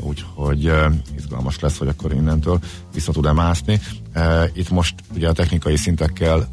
[0.00, 0.72] úgyhogy
[1.16, 2.58] izgalmas lesz, hogy akkor innentől
[2.94, 3.80] vissza tud-e mászni.
[4.52, 6.48] Itt most ugye a technikai szintekkel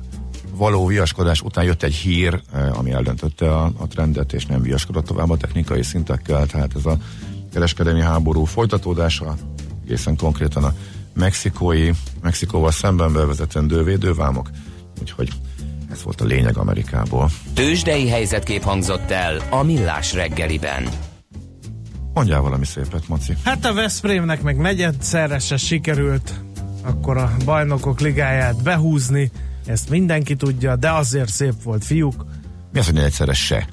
[0.56, 2.42] való viaskodás után jött egy hír,
[2.74, 6.98] ami eldöntötte a, a trendet, és nem viaskodott tovább a technikai szintekkel, tehát ez a
[7.54, 9.36] kereskedelmi háború folytatódása,
[9.84, 10.74] egészen konkrétan a
[11.14, 14.50] mexikói, Mexikóval szemben bevezetendő védővámok,
[15.02, 15.30] úgyhogy
[15.92, 17.30] ez volt a lényeg Amerikából.
[17.54, 20.90] Tőzsdei helyzetkép hangzott el a Millás reggeliben.
[22.14, 23.34] Mondjál valami szépet, Maci.
[23.44, 26.34] Hát a Veszprémnek meg negyedszerre se sikerült
[26.86, 29.32] akkor a bajnokok ligáját behúzni,
[29.66, 32.26] ezt mindenki tudja, de azért szép volt, fiúk.
[32.72, 33.68] Mi az, hogy egyszerre se?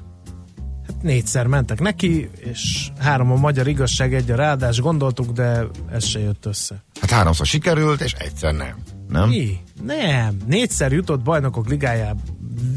[0.87, 6.05] Hát négyszer mentek neki, és három a magyar igazság, egy a ráadás, gondoltuk, de ez
[6.05, 6.83] se jött össze.
[6.99, 8.75] Hát háromszor sikerült, és egyszer nem.
[9.13, 9.29] Nem?
[9.29, 9.57] Mi?
[9.85, 10.37] Nem.
[10.45, 12.15] Négyszer jutott bajnokok ligája,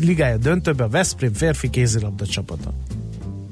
[0.01, 2.73] ligája döntőbe a Veszprém férfi kézilabda csapata.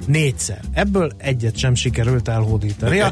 [0.06, 0.60] Négyszer.
[0.72, 2.98] Ebből egyet sem sikerült elhódítani.
[2.98, 3.10] Okay.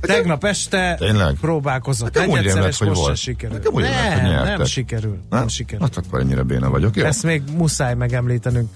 [0.00, 1.34] Tegnap este Tényleg?
[1.40, 3.16] próbálkozott úgy egyszer, és hogy most se volt.
[3.16, 3.68] sikerült.
[3.68, 4.56] Úgy rémlett, hogy nem, nyertek.
[4.56, 5.18] nem sikerül.
[5.30, 5.80] Nem, nem sikerül.
[5.80, 6.96] Hát akkor ennyire béna vagyok.
[6.96, 7.04] Jó?
[7.04, 8.68] Ezt még muszáj megemlítenünk.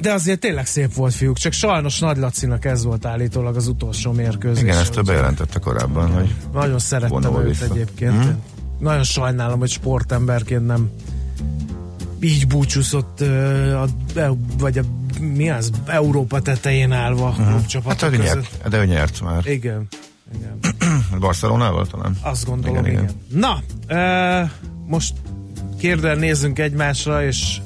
[0.00, 1.36] De azért tényleg szép volt, fiúk.
[1.38, 4.62] Csak sajnos Nagy Lacinak ez volt állítólag az utolsó mérkőzés.
[4.62, 7.64] Igen, ezt bejelentette korábban, hogy Nagyon szerettem őt vissza.
[7.74, 8.18] egyébként.
[8.18, 8.28] Mhm.
[8.78, 10.90] Nagyon sajnálom, hogy sportemberként nem
[12.20, 14.82] így búcsúszott, a, e- vagy a,
[15.20, 18.34] mi az, Európa tetején állva a hát csapatok ő között.
[18.34, 19.46] nyert, de ő nyert már.
[19.46, 19.88] Igen,
[20.34, 20.58] igen.
[21.20, 22.16] Barcelonával talán?
[22.20, 22.90] Azt gondolom, igen.
[22.92, 23.40] Igen, igen.
[23.40, 24.42] Na, ö,
[24.86, 25.14] most
[25.78, 27.60] kérdően nézzünk egymásra, és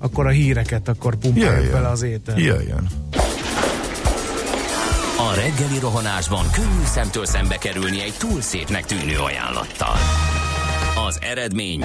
[0.00, 1.72] akkor a híreket akkor pumpáljuk Jöjjön.
[1.72, 2.40] bele az ételbe.
[2.40, 2.86] Jöjjön.
[5.18, 9.96] A reggeli rohanásban könnyű szemtől szembe kerülni egy túl szépnek tűnő ajánlattal.
[11.08, 11.84] Az eredmény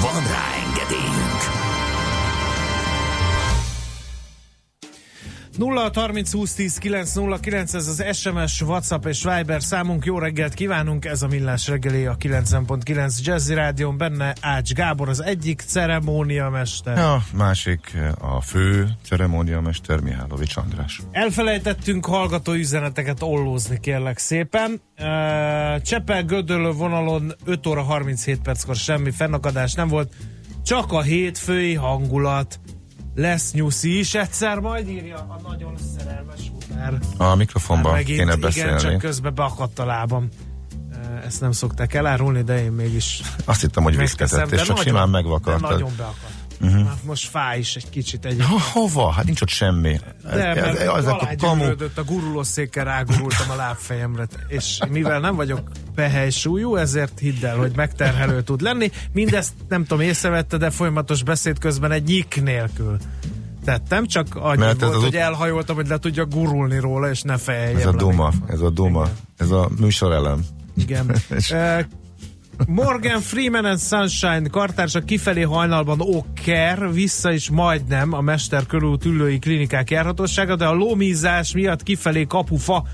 [0.00, 1.33] Van rá engedélyünk!
[5.56, 10.04] 0 30 20 10 9 0 9 ez az SMS, WhatsApp és Viber számunk.
[10.04, 13.96] Jó reggelt kívánunk, ez a Millás reggeli a 90.9 Jazzy Rádion.
[13.96, 16.98] Benne Ács Gábor az egyik ceremóniamester.
[16.98, 21.00] A másik, a fő ceremóniamester Mihálovics András.
[21.10, 24.80] Elfelejtettünk hallgató üzeneteket ollózni, kérlek szépen.
[25.82, 30.12] Csepel Gödöllő vonalon 5 óra 37 perckor semmi fennakadás nem volt,
[30.64, 32.60] csak a hétfői hangulat.
[33.14, 36.98] Lesz nyuszi is egyszer, majd írja a nagyon szerelmes futár.
[37.16, 38.80] A mikrofonban Hát megint, kéne igen, beszélni.
[38.80, 40.28] csak közben beakadt a lábam.
[41.26, 45.10] Ezt nem szokták elárulni, de én mégis Azt hittem, hogy viszketett, és csak simán De
[45.10, 45.60] megvakadt.
[45.60, 46.33] nagyon beakadt.
[46.60, 46.88] Uh-huh.
[47.04, 48.40] Most fáj is egy kicsit egy.
[48.42, 49.10] Ha, hova?
[49.10, 50.00] Hát nincs ott semmi.
[50.22, 51.64] De, mert Ez- ezek a kamu,
[51.96, 57.72] a gurulószékkel rágurultam a lábfejemre, és mivel nem vagyok pehely súlyú, ezért hidd el, hogy
[57.76, 58.90] megterhelő tud lenni.
[59.12, 62.96] Mindezt nem tudom, észrevette, de folyamatos beszéd közben egy nyik nélkül
[63.64, 67.22] tettem, csak annyi Mert ez volt, az hogy elhajoltam, hogy le tudja gurulni róla, és
[67.22, 70.44] ne fejeljem ez a duma, ez a duma, ez a műsorelem.
[70.76, 71.16] Igen.
[72.66, 79.38] Morgan Freeman and Sunshine kartársa kifelé hajnalban okker, vissza is majdnem a Mester körút ülői
[79.38, 82.84] klinikák járhatósága, de a lómízás miatt kifelé kapufa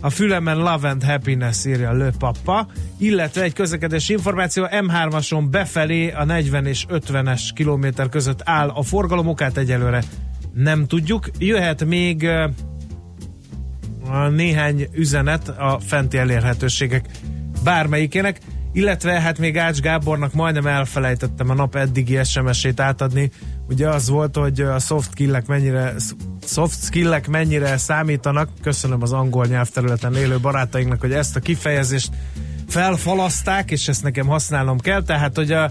[0.00, 2.66] a fülemen Love and Happiness írja Le Papa,
[2.98, 9.28] illetve egy közlekedési információ M3-ason befelé a 40 és 50-es kilométer között áll a forgalom,
[9.28, 10.02] okát egyelőre
[10.54, 11.30] nem tudjuk.
[11.38, 12.28] Jöhet még
[14.30, 17.08] néhány üzenet a fenti elérhetőségek
[17.64, 18.40] bármelyikének,
[18.74, 23.30] illetve hát még Ács Gábornak majdnem elfelejtettem a nap eddigi SMS-ét átadni.
[23.68, 25.94] Ugye az volt, hogy a soft skillek mennyire,
[26.44, 28.48] soft skillek mennyire számítanak.
[28.62, 32.12] Köszönöm az angol nyelvterületen élő barátainknak, hogy ezt a kifejezést
[32.68, 35.02] felfalaszták, és ezt nekem használnom kell.
[35.02, 35.70] Tehát, hogy a,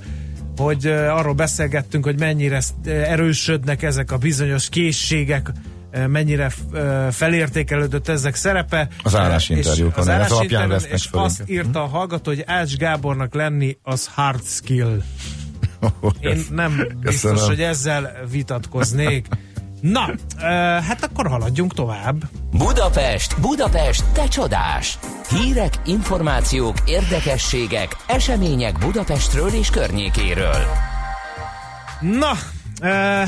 [0.58, 5.52] hogy arról beszélgettünk, hogy mennyire erősödnek ezek a bizonyos készségek,
[6.08, 6.52] mennyire
[7.12, 8.88] felértékelődött ezek szerepe.
[9.04, 13.78] Az állásinterjúkon, az állásinterjún, vesznek és föl azt írta a hallgató, hogy Ács Gábornak lenni
[13.84, 15.02] az hard skill.
[16.20, 17.46] Én nem biztos, Köszönöm.
[17.46, 19.28] hogy ezzel vitatkoznék.
[19.82, 20.10] Na,
[20.88, 22.24] hát akkor haladjunk tovább.
[22.52, 25.00] Budapest, Budapest, te csodás!
[25.30, 30.66] Hírek, információk, érdekességek, események Budapestről és környékéről.
[32.02, 32.32] Na,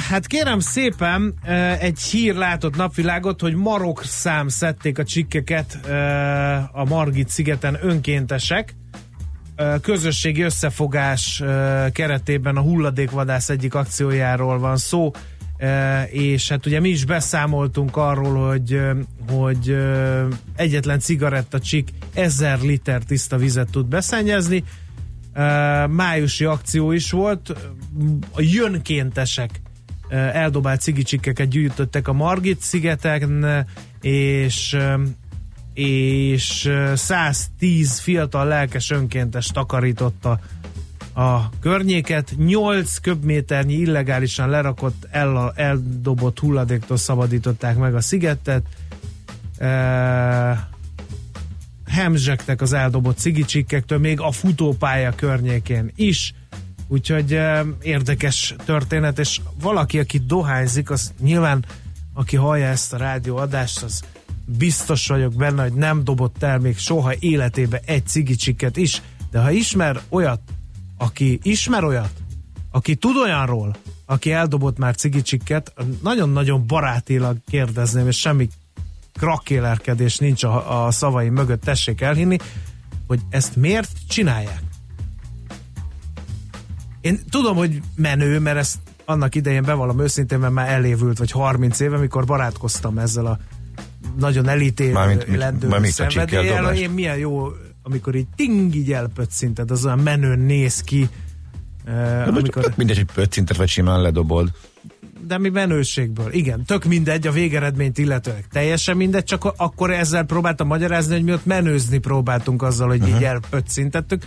[0.10, 1.34] Hát kérem szépen,
[1.80, 5.80] egy hír látott napvilágot, hogy marok szám szedték a csikkeket
[6.72, 8.76] a Margit szigeten önkéntesek.
[9.82, 11.44] Közösségi összefogás
[11.92, 15.12] keretében a hulladékvadász egyik akciójáról van szó,
[16.10, 18.80] és hát ugye mi is beszámoltunk arról, hogy,
[19.30, 19.78] hogy
[20.56, 24.64] egyetlen cigaretta csik 1000 liter tiszta vizet tud beszennyezni.
[25.90, 27.50] Májusi akció is volt,
[28.32, 29.62] a jönkéntesek
[30.10, 33.66] eldobált cigicsikkeket gyűjtöttek a Margit szigeten,
[34.02, 34.78] és
[35.76, 40.40] és uh, 110 fiatal lelkes önkéntes takarította
[41.14, 48.66] a környéket, 8 köbméternyi illegálisan lerakott, el, eldobott hulladéktól szabadították meg a szigetet.
[49.60, 50.58] Uh,
[51.88, 56.34] hemzsegtek az eldobott cigicsikkektől, még a futópálya környékén is.
[56.88, 61.66] Úgyhogy eh, érdekes történet, és valaki, aki dohányzik, az nyilván,
[62.14, 64.04] aki hallja ezt a rádióadást, az
[64.46, 69.52] biztos vagyok benne, hogy nem dobott el még soha életébe egy cigicsiket is, de ha
[69.52, 70.42] ismer olyat,
[70.98, 72.12] aki ismer olyat,
[72.72, 73.76] aki tud olyanról,
[74.06, 78.50] aki eldobott már cigicsikket, nagyon-nagyon barátilag kérdezném, és semmi
[79.20, 82.38] krakélerkedés nincs a, a szavai mögött, tessék elhinni,
[83.08, 84.62] hogy ezt miért csinálják?
[87.02, 91.80] Én tudom, hogy menő, mert ezt annak idején bevallom őszintén, mert már elévült, vagy 30
[91.80, 93.40] éve, mikor barátkoztam ezzel a
[94.20, 96.76] nagyon elítélő Mármint mit- lendő már mit a csikkel szenvedéllyel.
[96.76, 97.48] Én milyen jó,
[97.84, 101.10] amikor így ting, így elpöccinted, az olyan menőn néz ki.
[101.88, 102.38] Uh, Amikor...
[102.38, 104.52] amikor, Tök mindegy, hogy pöccintet vagy simán ledobold.
[105.28, 106.34] De mi menőségből.
[106.34, 108.46] Igen, tök mindegy a végeredményt illetőleg.
[108.52, 113.16] Teljesen mindegy, csak akkor ezzel próbáltam magyarázni, hogy mi ott menőzni próbáltunk azzal, hogy uh-huh.
[113.16, 114.26] így elpöccintettük.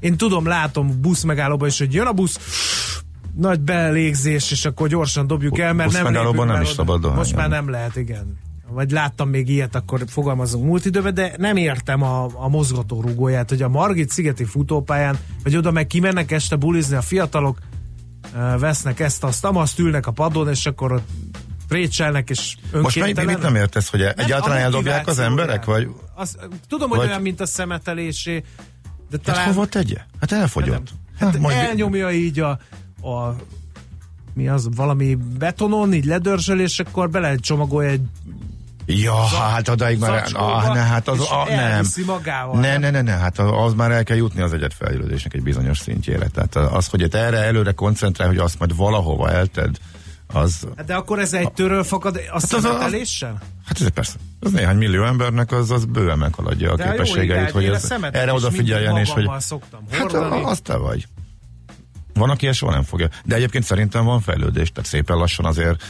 [0.00, 2.38] Én tudom, látom busz megállóban is, hogy jön a busz,
[3.36, 7.24] nagy belégzés, és akkor gyorsan dobjuk el, mert nem buszmegállóban lépünk nem is szabad dohányon.
[7.24, 8.38] Most már nem lehet, igen.
[8.72, 13.62] Vagy láttam még ilyet, akkor fogalmazunk múlt időben, de nem értem a, a mozgatórugóját, hogy
[13.62, 17.58] a Margit szigeti futópályán, vagy oda meg kimennek este bulizni a fiatalok,
[18.58, 21.08] vesznek ezt, azt, azt ülnek a padon, és akkor ott
[21.68, 25.64] précselnek, és Most önkéntelen- mit nem értesz, hogy Nem, egyáltalán eldobják az emberek?
[25.64, 25.88] Vagy.
[26.14, 26.36] Az,
[26.68, 28.44] tudom, hogy vagy- olyan, mint a szemetelésé,
[29.10, 29.46] de hát talán...
[29.46, 29.96] hova tegye?
[30.20, 30.88] Hát elfogyott.
[31.18, 32.50] Hát majd- elnyomja így a,
[33.08, 33.36] a
[34.34, 38.02] mi az, valami betonon, így ledörzsöl, és akkor bele csomagolja egy
[38.98, 41.58] Ja, hát odaig már, ah, ne, hát az, a, nem.
[41.58, 42.60] elviszi magával.
[42.60, 46.26] Ne, ne, ne, ne, hát az már el kell jutni az egyetfejlődésnek egy bizonyos szintjére.
[46.28, 49.76] Tehát az, hogy itt erre előre koncentrál, hogy azt majd valahova elted,
[50.32, 53.38] az, Hát De akkor ez egy töröl fakad a az- az- szemeteléssel?
[53.66, 57.30] hát ez persze, az néhány millió embernek az, az bőven meghaladja a De jó, képességeit,
[57.30, 60.42] igen, hogy ez, erre odafigyeljen, és hogy szoktam hát hordani.
[60.44, 61.06] az te vagy.
[62.14, 63.08] Van, aki ezt soha nem fogja.
[63.24, 65.82] De egyébként szerintem van fejlődés, tehát szépen lassan azért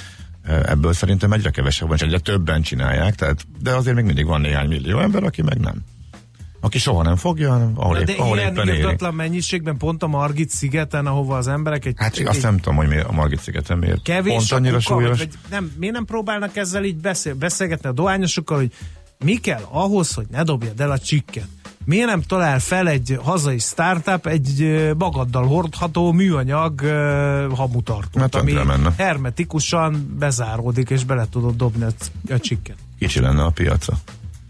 [0.44, 4.40] ebből szerintem egyre kevesebb van, és egyre többen csinálják, tehát, de azért még mindig van
[4.40, 5.84] néhány millió ember, aki meg nem.
[6.62, 10.02] Aki soha nem fogja, hanem ahol, Na, épp, de ahol ilyen éppen irdatlan mennyiségben pont
[10.02, 13.12] a Margit szigeten, ahova az emberek egy, Hát egy azt nem tudom, hogy miért a
[13.12, 14.02] Margit szigeten miért.
[14.02, 15.18] kevés Pont annyira kuka, súlyos.
[15.18, 18.72] Vagy nem, miért nem próbálnak ezzel így beszél, beszélgetni a dohányosokkal, hogy
[19.24, 21.48] mi kell ahhoz, hogy ne dobjad el a csikket?
[21.84, 26.80] Miért nem talál fel egy hazai startup egy magaddal hordható műanyag
[27.54, 28.94] hamutartót, ami menne.
[28.96, 31.84] hermetikusan bezáródik, és bele tudod dobni
[32.30, 32.76] a, csikket.
[32.98, 33.92] Kicsi lenne a piaca.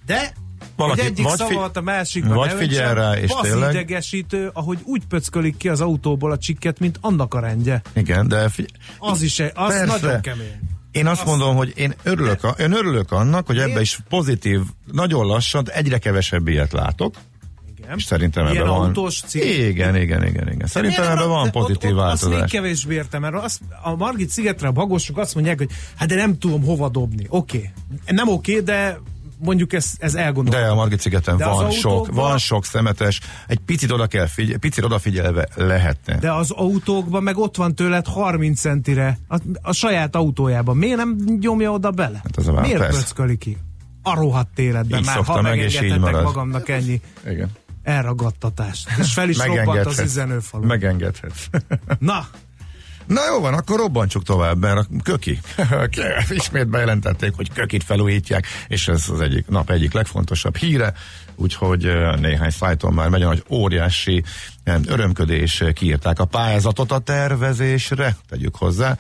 [0.07, 0.33] De
[0.77, 5.57] Valaki- hogy egyik vagy a másikban vagy figyel rá, és tényleg- idegesítő, ahogy úgy pöckölik
[5.57, 7.83] ki az autóból a csikket, mint annak a rendje.
[7.93, 10.01] Igen, de figy- Az is, egy- az Persze.
[10.01, 10.59] nagyon kemény.
[10.93, 14.61] Én azt, Azt- mondom, hogy én örülök, a, én örülök annak, hogy ebbe is pozitív,
[14.93, 17.15] nagyon lassan, egyre kevesebb ilyet látok,
[17.79, 17.97] Igen.
[17.97, 18.87] és szerintem Ilyen ebben van...
[18.87, 19.59] autós cég.
[19.69, 20.67] Igen, igen, igen, igen.
[20.67, 22.51] Szerintem Miért ebben van pozitív ott, ott, Azt még változás.
[22.51, 26.39] kevésbé értem, mert azt, a Margit szigetre a bagosok azt mondják, hogy hát de nem
[26.39, 27.27] tudom hova dobni.
[27.29, 27.57] Oké.
[27.57, 27.71] Okay.
[28.17, 29.01] Nem oké, okay, de
[29.41, 30.67] mondjuk ez, ez elgondolható.
[30.67, 34.85] De a Margit szigeten van sok, van sok szemetes, egy picit oda kell figyel, picit
[34.85, 36.19] odafigyelve lehetne.
[36.19, 40.77] De az autókban meg ott van tőled 30 centire a, a saját autójában.
[40.77, 42.21] Miért nem nyomja oda bele?
[42.23, 43.57] Hát az a Miért pöcköli ki?
[44.03, 46.23] A rohadt életben Így már, ha meg, és így marad.
[46.23, 47.51] magamnak ennyi Igen.
[47.83, 48.89] elragadtatást.
[48.99, 50.67] És fel is robbant az üzenőfalu.
[50.67, 51.47] Megengedhetsz.
[51.99, 52.27] Na,
[53.11, 55.41] Na jó van, akkor robbantsuk tovább, mert a köki.
[56.31, 60.93] Ismét bejelentették, hogy kökit felújítják, és ez az egyik nap egyik legfontosabb híre,
[61.37, 61.89] úgyhogy
[62.21, 64.25] néhány szájton már megy, hogy óriási
[64.87, 68.97] örömködés kiírták a pályázatot a tervezésre, tegyük hozzá,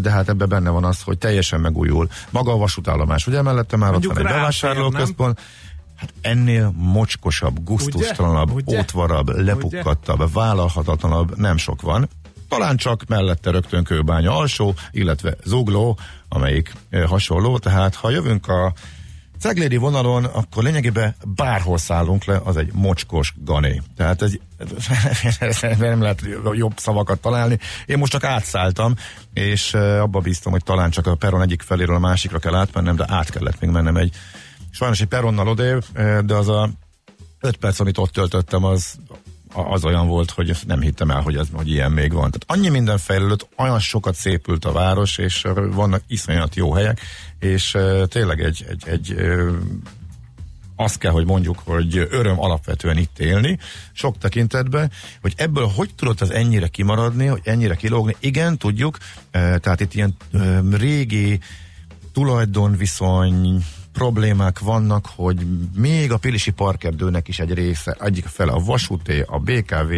[0.00, 3.90] de hát ebben benne van az, hogy teljesen megújul maga a vasútállomás, ugye mellette már
[3.90, 5.40] Mondjuk ott van egy bevásárlóközpont,
[5.98, 8.78] Hát ennél mocskosabb, gusztustalanabb, Ugye?
[8.78, 12.08] ótvarabb, lepukkadtabb, vállalhatatlanabb nem sok van.
[12.48, 18.72] Talán csak mellette rögtön Kőbánya alsó, illetve Zugló, amelyik eh, hasonló, tehát ha jövünk a
[19.40, 23.82] Ceglédi vonalon, akkor lényegében bárhol szállunk le, az egy mocskos gané.
[23.96, 24.32] Tehát ez,
[25.78, 26.22] nem lehet
[26.52, 27.58] jobb szavakat találni.
[27.86, 28.94] Én most csak átszálltam,
[29.32, 32.96] és eh, abba bíztam, hogy talán csak a peron egyik feléről a másikra kell átmennem,
[32.96, 34.14] de át kellett még mennem egy
[34.70, 36.70] sajnos egy peronnal odébb, eh, de az a
[37.40, 38.98] öt perc, amit ott töltöttem, az,
[39.52, 42.30] az olyan volt, hogy nem hittem el, hogy, ez, hogy ilyen még van.
[42.30, 47.00] Tehát annyi minden fejlődött, olyan sokat szépült a város, és vannak iszonyat jó helyek,
[47.38, 47.76] és
[48.08, 49.16] tényleg egy, egy, egy
[50.80, 53.58] azt kell, hogy mondjuk, hogy öröm alapvetően itt élni,
[53.92, 54.90] sok tekintetben,
[55.20, 58.16] hogy ebből hogy tudott az ennyire kimaradni, hogy ennyire kilógni.
[58.20, 58.98] Igen, tudjuk,
[59.30, 60.16] eh, tehát itt ilyen
[60.70, 61.40] régi
[62.12, 63.64] tulajdonviszony
[63.98, 65.46] problémák vannak, hogy
[65.76, 69.92] még a Pilisi Parkerdőnek is egy része, egyik fele a vasúté, a BKV,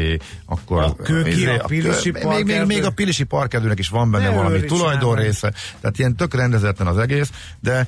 [0.47, 2.85] akkor A Köki, izé, a Pilisi még, még, még Parkerdő.
[2.87, 6.99] a Pilisi Parkerdőnek is van benne Ne valami tulajdon része, tehát ilyen tök rendezetlen az
[6.99, 7.31] egész,
[7.61, 7.87] de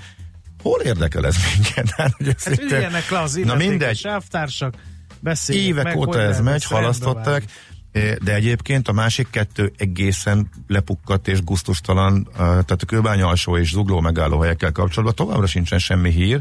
[0.62, 1.90] hol érdekel ez minket?
[1.96, 4.74] Hát, hogy Hát őszintén- üljenek le az Na mindegy, sávtársak,
[5.20, 7.44] beszéljük évek meg, óta ez megy, halasztották,
[7.92, 13.70] de egyébként a másik kettő egészen lepukkadt és guztustalan, eh, tehát a kőbánya alsó és
[13.70, 16.40] zugló megállóhelyekkel kapcsolatban továbbra sincsen semmi hír.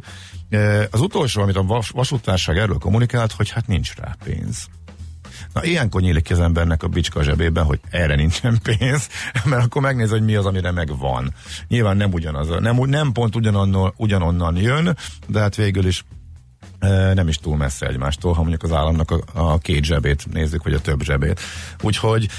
[0.89, 4.67] Az utolsó, amit a vas, vasútárság erről kommunikált, hogy hát nincs rá pénz.
[5.53, 9.07] Na, ilyenkor nyílik az embernek a bicska zsebében, hogy erre nincsen pénz,
[9.49, 11.33] mert akkor megnéz, hogy mi az, amire megvan.
[11.67, 14.97] Nyilván nem ugyanaz, nem, nem pont ugyanonnan, ugyanonnan jön,
[15.27, 16.05] de hát végül is
[17.13, 20.73] nem is túl messze egymástól, ha mondjuk az államnak a, a két zsebét nézzük, vagy
[20.73, 21.39] a több zsebét.
[21.82, 22.29] Úgyhogy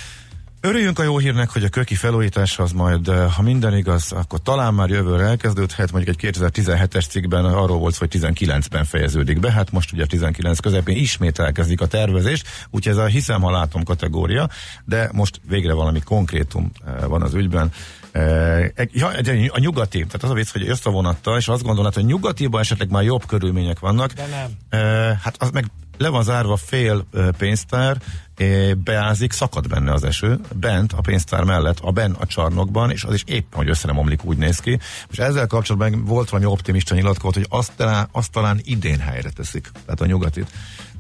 [0.64, 4.74] Örüljünk a jó hírnek, hogy a köki felújítás az majd, ha minden igaz, akkor talán
[4.74, 9.93] már jövőre elkezdődhet, mondjuk egy 2017-es cikkben arról volt, hogy 19-ben fejeződik be, hát most
[9.93, 14.49] ugye 19 közepén ismét elkezdik a tervezést, úgyhogy ez a hiszem, ha látom kategória,
[14.84, 16.72] de most végre valami konkrétum
[17.07, 17.72] van az ügyben.
[18.12, 21.62] Eh, Ja, egy- a nyugati, tehát az a vicc, hogy jössz a vonattal, és azt
[21.62, 24.12] gondolod, hogy nyugatiban esetleg már jobb körülmények vannak.
[24.12, 24.80] De nem.
[24.80, 25.64] Eh, Hát az meg
[25.98, 27.96] le van zárva fél ö, pénztár,
[28.36, 33.04] eh, beázik, szakad benne az eső, bent a pénztár mellett, a ben a csarnokban, és
[33.04, 34.78] az is éppen, hogy össze nem omlik, úgy néz ki.
[35.10, 39.70] És ezzel kapcsolatban volt valami optimista nyilatkozat, hogy azt talán, azt talán idén helyre teszik,
[39.84, 40.50] tehát a nyugatit.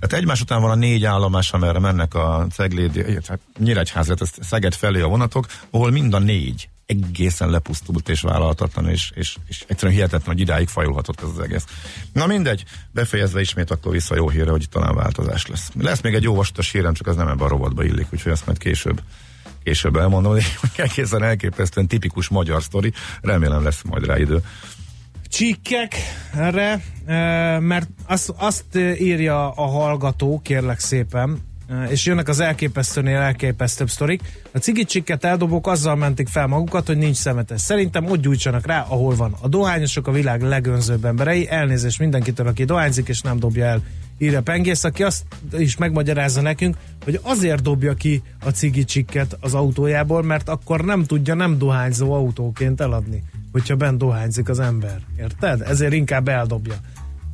[0.00, 4.74] Tehát egymás után van a négy állomás, amerre mennek a Ceglédi, hát Nyíregyházat, ez Szeged
[4.74, 9.94] felé a vonatok, ahol mind a négy egészen lepusztult és vállalhatatlan, és, és, és egyszerűen
[9.94, 11.64] hihetetlen, hogy idáig fajulhatott ez az egész.
[12.12, 15.70] Na mindegy, befejezve ismét akkor vissza jó hírre, hogy talán változás lesz.
[15.78, 18.46] Lesz még egy jó vasutas hírem, csak az nem ebben a rovatba illik, úgyhogy ezt
[18.46, 19.02] majd később
[19.62, 20.44] később elmondom, hogy
[20.76, 24.42] egészen elképesztően tipikus magyar sztori, remélem lesz majd rá idő.
[25.28, 25.94] Csíkkek
[26.34, 31.38] erre, eh, mert azt, azt írja a hallgató, kérlek szépen,
[31.88, 34.22] és jönnek az elképesztőnél elképesztőbb sztorik.
[34.52, 37.60] A cigicsikket eldobók azzal mentik fel magukat, hogy nincs szemetes.
[37.60, 39.36] Szerintem ott gyújtsanak rá, ahol van.
[39.40, 43.82] A dohányosok a világ legönzőbb emberei, elnézést mindenkitől, aki dohányzik és nem dobja el.
[44.18, 45.22] Írja Pengész, aki azt
[45.58, 51.34] is megmagyarázza nekünk, hogy azért dobja ki a cigicsikket az autójából, mert akkor nem tudja
[51.34, 55.00] nem dohányzó autóként eladni, hogyha bent dohányzik az ember.
[55.18, 55.60] Érted?
[55.60, 56.74] Ezért inkább eldobja.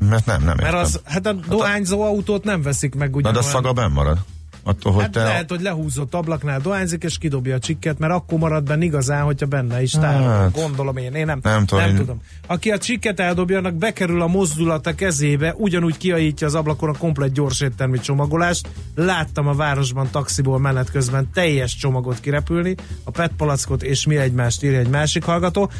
[0.09, 0.78] Mert nem, nem Mert értem.
[0.80, 3.32] az, hát a dohányzó autót nem veszik meg Na, ugyan.
[3.32, 4.18] de a szaga benn marad.
[4.62, 5.22] Attól, hogy Hát te...
[5.22, 9.46] lehet, hogy lehúzott ablaknál dohányzik, és kidobja a csikket, mert akkor marad benne igazán, hogyha
[9.46, 10.28] benne is tárol.
[10.28, 12.22] Hát, Gondolom én, én nem, nem tudom, nem én- tudom.
[12.46, 16.99] Aki a csikket eldobja, annak bekerül a mozdulat a kezébe, ugyanúgy kiajítja az ablakon a
[16.99, 18.68] komplet gyors éttermi csomagolást.
[18.94, 22.74] Láttam a városban taxiból menet közben teljes csomagot kirepülni,
[23.05, 25.70] a PET palackot és mi egymást írja egy másik hallgató.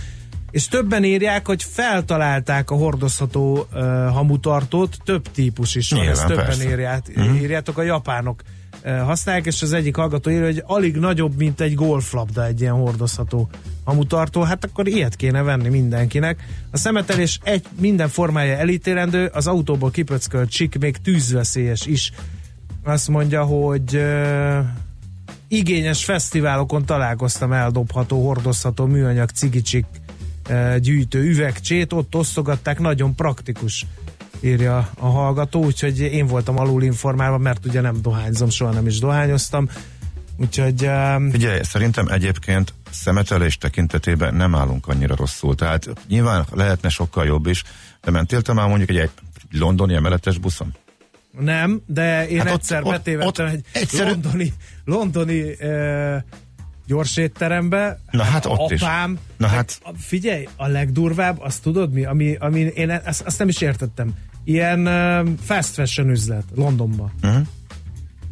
[0.51, 3.81] És többen írják, hogy feltalálták a hordozható uh,
[4.13, 6.69] hamutartót, több típus is van, ezt többen persze.
[6.69, 8.43] írját, írjátok, a japánok
[8.85, 13.49] használják, és az egyik hallgató írja, hogy alig nagyobb, mint egy golflabda egy ilyen hordozható
[13.85, 16.45] hamutartó, hát akkor ilyet kéne venni mindenkinek.
[16.71, 22.13] A szemetelés egy minden formája elítélendő, az autóból kipöckölt csik még tűzveszélyes is.
[22.85, 24.59] Azt mondja, hogy uh,
[25.49, 29.87] igényes fesztiválokon találkoztam eldobható, hordozható műanyag cigicsik
[30.81, 33.87] gyűjtő üvegcsét, ott osztogatták, nagyon praktikus
[34.41, 38.99] írja a hallgató, úgyhogy én voltam alul informálva, mert ugye nem dohányzom, soha nem is
[38.99, 39.69] dohányoztam.
[40.41, 45.55] Úgyhogy um, Figyelj, szerintem egyébként szemetelés tekintetében nem állunk annyira rosszul.
[45.55, 47.63] Tehát nyilván lehetne sokkal jobb is,
[48.03, 49.11] de mentél te már mondjuk egy, egy
[49.51, 50.75] londoni emeletes buszon?
[51.41, 54.53] nem, de én Hát ott- egyszer ott- betévettem ott egy egyszerű- londoni,
[54.85, 56.17] londoni uh,
[56.89, 58.01] gyors étterembe.
[58.11, 58.83] Na hát ott is.
[58.83, 62.05] apám, Na meg hát- Figyelj, a legdurvább, azt tudod mi?
[62.05, 64.15] Ami, ami én ezt, azt nem is értettem.
[64.45, 67.13] Ilyen uh, fast fashion üzlet Londonban.
[67.23, 67.47] Uh-huh.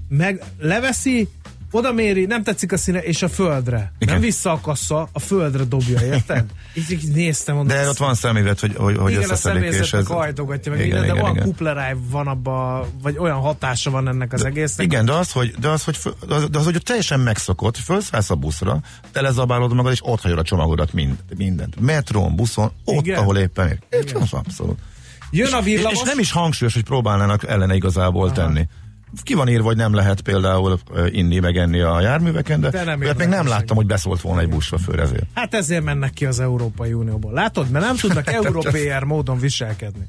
[0.09, 1.29] meg leveszi,
[1.77, 3.77] oda méri, nem tetszik a színe, és a földre.
[3.77, 3.93] Igen.
[3.99, 4.15] Igen.
[4.15, 6.45] Nem visszaakassa, a földre dobja, érted?
[6.75, 7.77] így, így néztem, mondom.
[7.77, 10.07] De ott van személyzet, hogy, hogy, hogy igen, a és személyzetnek ez...
[10.07, 11.47] hajtogatja meg Igen, minden, de igen, van igen.
[11.47, 14.87] kupleráj van abba, vagy olyan hatása van ennek az egésznek.
[14.87, 15.99] Igen, de az, hogy, de az, hogy,
[16.29, 18.81] de az, de az, hogy teljesen megszokott, felszállsz a buszra,
[19.13, 21.81] telezabálod magad, és ott hagyod a csomagodat mind, mindent.
[21.81, 23.19] Metrón, buszon, ott, Igen.
[23.19, 24.01] ahol éppen ér.
[24.01, 24.79] Itt van, abszolút.
[25.31, 28.35] Jön a és, villamos, és nem is hangsúlyos, hogy próbálnának ellene igazából Aha.
[28.35, 28.69] tenni.
[29.23, 30.79] Ki van írva, hogy nem lehet például
[31.11, 34.41] inni, meg enni a járműveken, de, De nem de még nem láttam, hogy beszólt volna
[34.41, 35.27] egy buszsofőr ezért.
[35.35, 37.33] hát ezért mennek ki az Európai Unióból.
[37.33, 40.07] Látod, mert nem tudnak európér módon viselkedni.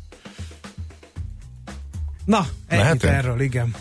[2.25, 2.37] Na,
[2.67, 3.13] ennyit Lehetünk?
[3.13, 3.73] erről, igen.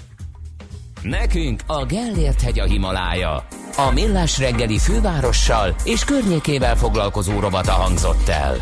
[1.02, 3.46] Nekünk a Gellért hegy a Himalája.
[3.76, 8.56] A Millás reggeli fővárossal és környékével foglalkozó rovata hangzott el.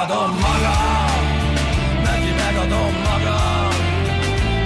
[0.00, 1.24] Megadom magam,
[2.04, 3.72] neki megadom magam,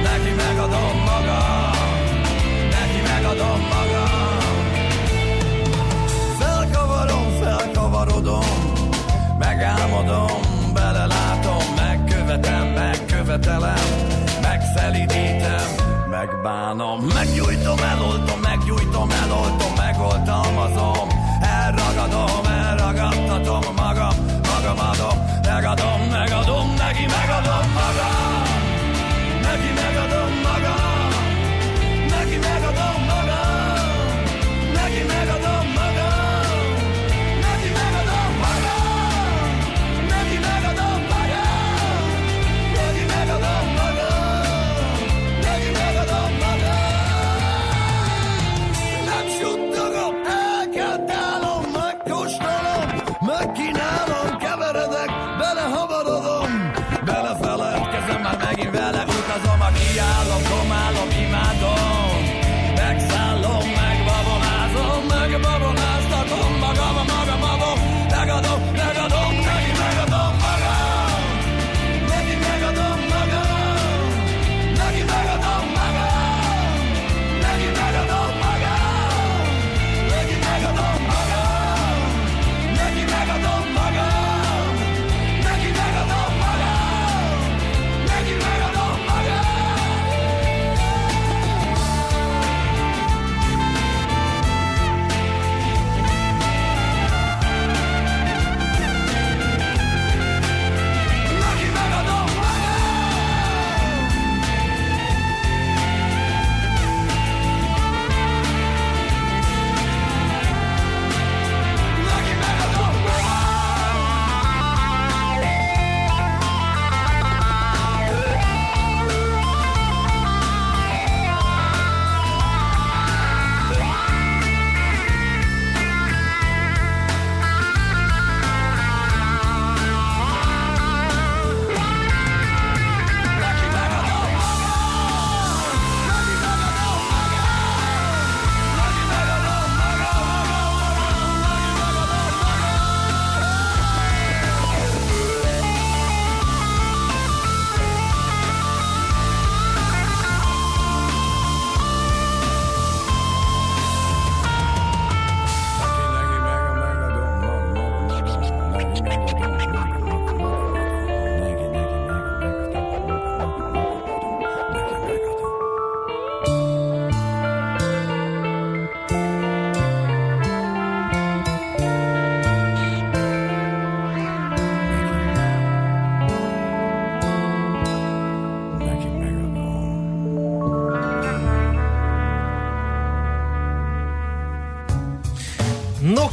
[0.02, 1.74] neki megadom magam,
[2.70, 4.64] neki megadom magam.
[6.38, 8.46] Felkavarom, felkavarodom,
[9.38, 10.40] megálmodom,
[10.74, 13.86] belelátom, megkövetem, megkövetelem,
[14.42, 15.68] megszelidítem,
[16.10, 21.08] megbánom, meggyújtom, eloltom, meggyújtom, eloltom, megoltalmazom,
[21.40, 24.33] elragadom, elragadtatom magam,
[24.74, 28.23] magam adom, megadom, megadom, neki megadom magam,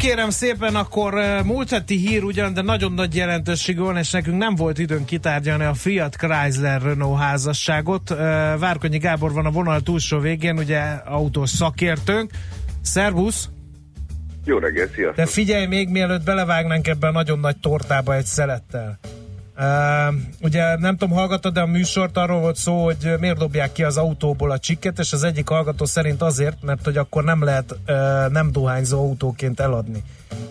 [0.02, 4.38] kérem szépen, akkor eh, múlt heti hír ugyan, de nagyon nagy jelentőség van, és nekünk
[4.38, 8.12] nem volt időnk kitárgyalni a Fiat Chrysler Renault házasságot.
[8.12, 8.18] Eh,
[8.60, 12.32] Várkonyi Gábor van a vonal túlsó végén, ugye autós szakértőnk.
[12.82, 13.50] Szervusz!
[14.46, 15.16] Jó reggel, sziasztok!
[15.16, 19.00] De figyelj még, mielőtt belevágnánk ebbe a nagyon nagy tortába egy szelettel.
[19.58, 23.84] Uh, ugye nem tudom, hallgatod, de a műsort arról volt szó, hogy miért dobják ki
[23.84, 27.72] az autóból a csikket, és az egyik hallgató szerint azért, mert hogy akkor nem lehet
[27.72, 30.04] uh, nem dohányzó autóként eladni.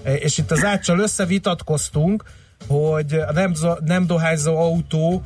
[0.05, 2.25] Uh, és itt az áccsal összevitatkoztunk,
[2.67, 3.53] hogy a nem,
[3.85, 5.23] nem dohányzó autó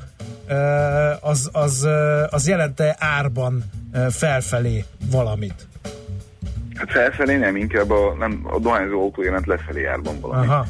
[0.48, 1.88] uh, az, az,
[2.30, 3.64] az jelente árban
[4.10, 5.66] felfelé valamit.
[6.74, 10.46] Hát felfelé nem, inkább a, nem, a dohányzó autó jelent lefelé árban valami.
[10.46, 10.66] Aha.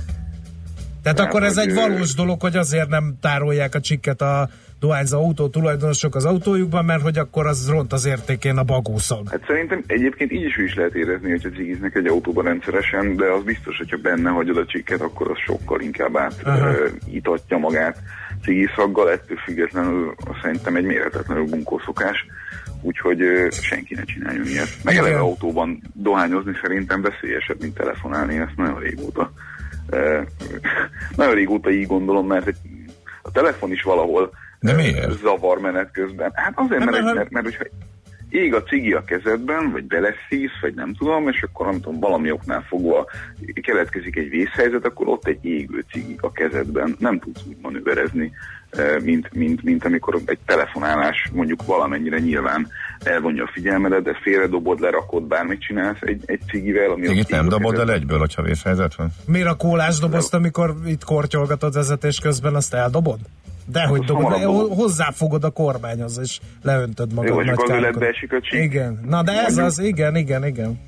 [1.04, 4.48] Tehát Hát, akkor ez egy ő- valós dolog, hogy azért nem tárolják a csikket a
[4.80, 9.28] dohányzó autó tulajdonosok az autójukban, mert hogy akkor az ront az értékén a bagószag.
[9.30, 13.42] Hát szerintem egyébként így is, is lehet érezni, hogyha cigiznek egy autóban rendszeresen, de az
[13.44, 16.30] biztos, hogyha benne hagyod a csikket, akkor az sokkal inkább Aha.
[16.44, 17.98] átítatja magát
[18.42, 22.26] cigiszaggal, ettől függetlenül szerintem egy méretetlenül bunkó szokás,
[22.82, 24.68] úgyhogy ö, senki ne csináljon ilyet.
[24.82, 29.32] Meg eleve autóban dohányozni szerintem veszélyesebb, mint telefonálni, ezt nagyon régóta.
[31.16, 32.52] nagyon régóta így gondolom, mert
[33.22, 34.30] a telefon is valahol
[34.60, 35.18] De miért?
[35.20, 36.30] zavar menet közben.
[36.34, 37.64] Hát azért, Nem, mert, mert- mert, mert, mert hogyha
[38.34, 42.30] ég a cigi a kezedben, vagy beleszísz, vagy nem tudom, és akkor nem tudom, valami
[42.30, 43.06] oknál fogva
[43.60, 48.32] keletkezik egy vészhelyzet, akkor ott egy égő cigi a kezedben, nem tudsz úgy manőverezni,
[48.70, 52.68] eh, mint, mint, mint amikor egy telefonálás mondjuk valamennyire nyilván
[53.04, 57.64] elvonja a figyelmedet, de félredobod, lerakod, bármit csinálsz egy, egy cigivel, ami Cigit nem dobod
[57.64, 57.94] el kezedben.
[57.94, 59.12] egyből, hogyha vészhelyzet van?
[59.26, 63.18] Miért a kólás dobozt, amikor itt kortyolgatod vezetés közben, azt eldobod?
[63.66, 64.76] Dehogy Azt dobod, hamarabb dobom.
[64.76, 68.62] hozzáfogod a kormányhoz, és leöntöd magad Jó, akkor az öletbe esik a csík.
[68.62, 69.66] Igen, na de ez Mondjuk.
[69.66, 70.80] az, igen, igen, igen.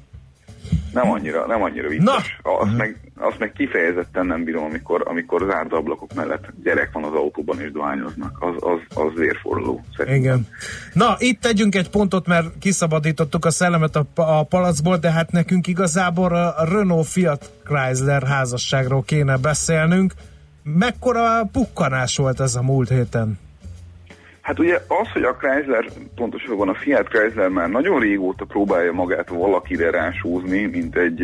[0.92, 2.38] Nem annyira, nem annyira vicces.
[2.42, 7.12] Azt, meg, azt meg kifejezetten nem bírom, amikor, amikor zárt ablakok mellett gyerek van az
[7.12, 8.36] autóban és dohányoznak.
[8.40, 9.84] Az, az, az vérforraló.
[9.96, 10.22] Szerintem.
[10.22, 10.46] Igen.
[10.92, 15.66] Na, itt tegyünk egy pontot, mert kiszabadítottuk a szellemet a, a palacból, de hát nekünk
[15.66, 20.12] igazából a Renault Fiat Chrysler házasságról kéne beszélnünk.
[20.74, 23.38] Mekkora pukkanás volt ez a múlt héten?
[24.40, 29.28] Hát ugye az, hogy a Chrysler, pontosabban a Fiat Chrysler már nagyon régóta próbálja magát
[29.28, 31.22] valakire rásúzni, mint egy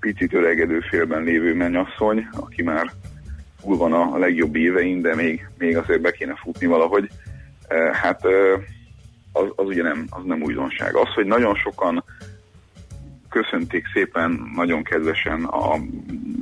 [0.00, 2.92] picit öregedő félben lévő mennyasszony, aki már
[3.62, 7.10] túl van a, legjobb évein, de még, még azért be kéne futni valahogy.
[7.92, 8.24] Hát
[9.32, 10.96] az, az ugye nem, az nem újdonság.
[10.96, 12.04] Az, hogy nagyon sokan
[13.28, 15.76] köszönték szépen, nagyon kedvesen a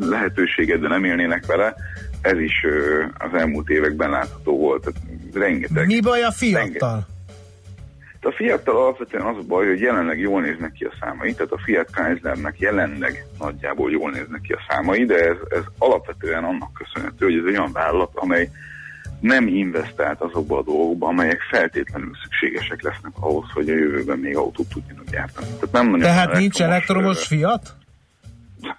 [0.00, 1.74] lehetőséget, de nem élnének vele,
[2.22, 2.66] ez is
[3.18, 4.80] az elmúlt években látható volt.
[4.82, 5.00] Tehát
[5.34, 5.86] rengeteg.
[5.86, 7.06] Mi baj a Fiattal?
[8.20, 11.52] De a Fiattal alapvetően az a baj, hogy jelenleg jól néznek ki a számai, tehát
[11.52, 16.72] a Fiat Chryslernek jelenleg nagyjából jól néznek ki a számai, de ez, ez alapvetően annak
[16.72, 18.50] köszönhető, hogy ez egy olyan vállalat, amely
[19.20, 24.68] nem investált azokba a dolgokba, amelyek feltétlenül szükségesek lesznek ahhoz, hogy a jövőben még autót
[24.68, 25.46] tudjanak gyártani.
[25.46, 27.74] Tehát, nem nagyon Tehát nincs elektromos Fiat?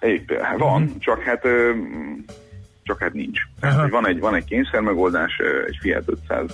[0.00, 1.44] Épp, hát van, csak hát
[2.84, 3.40] csak hát nincs.
[3.60, 6.50] Tehát, hogy van egy, van egy kényszer megoldás, ö, egy Fiat 500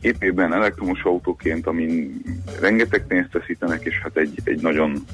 [0.00, 2.22] épében elektromos autóként, amin
[2.60, 5.04] rengeteg pénzt teszítenek, és hát egy, egy nagyon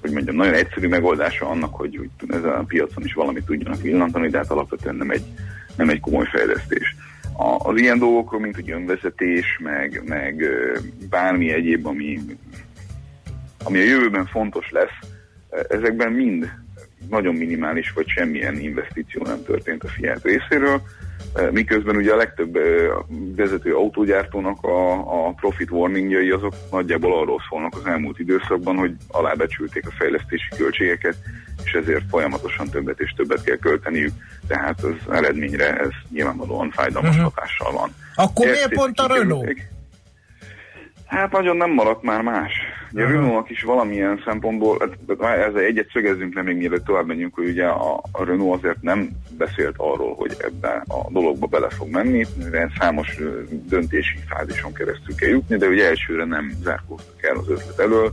[0.00, 4.28] hogy mondjam, nagyon egyszerű megoldása annak, hogy úgy ezen a piacon is valamit tudjanak villantani,
[4.28, 5.24] de hát alapvetően nem egy,
[5.76, 6.96] nem egy komoly fejlesztés.
[7.36, 10.44] A, az ilyen dolgokról, mint hogy önvezetés, meg, meg
[11.10, 12.20] bármi egyéb, ami,
[13.64, 15.10] ami a jövőben fontos lesz,
[15.68, 16.50] ezekben mind
[17.10, 20.80] nagyon minimális vagy semmilyen investíció nem történt a Fiat részéről,
[21.50, 22.94] miközben ugye a legtöbb ö,
[23.36, 29.86] vezető autógyártónak a, a profit warningjai azok nagyjából arról szólnak az elmúlt időszakban, hogy alábecsülték
[29.86, 31.16] a fejlesztési költségeket,
[31.64, 34.12] és ezért folyamatosan többet és többet kell költeniük,
[34.46, 37.32] tehát az eredményre ez nyilvánvalóan fájdalmas Uh-huh.
[37.34, 37.94] hatással van.
[38.14, 39.68] Akkor Ezt miért pont a kikerülték.
[41.08, 41.30] Renault?
[41.30, 42.52] Hát nagyon nem maradt már más.
[42.92, 47.06] Ugye a Renault-nak is valamilyen szempontból, hát, hát ezzel egyet szögezzünk le még mielőtt tovább
[47.06, 51.88] menjünk, hogy ugye a, Renault azért nem beszélt arról, hogy ebbe a dologba bele fog
[51.88, 53.18] menni, mivel számos
[53.50, 58.12] döntési fázison keresztül kell jutni, de ugye elsőre nem zárkóztak el az ötlet elől.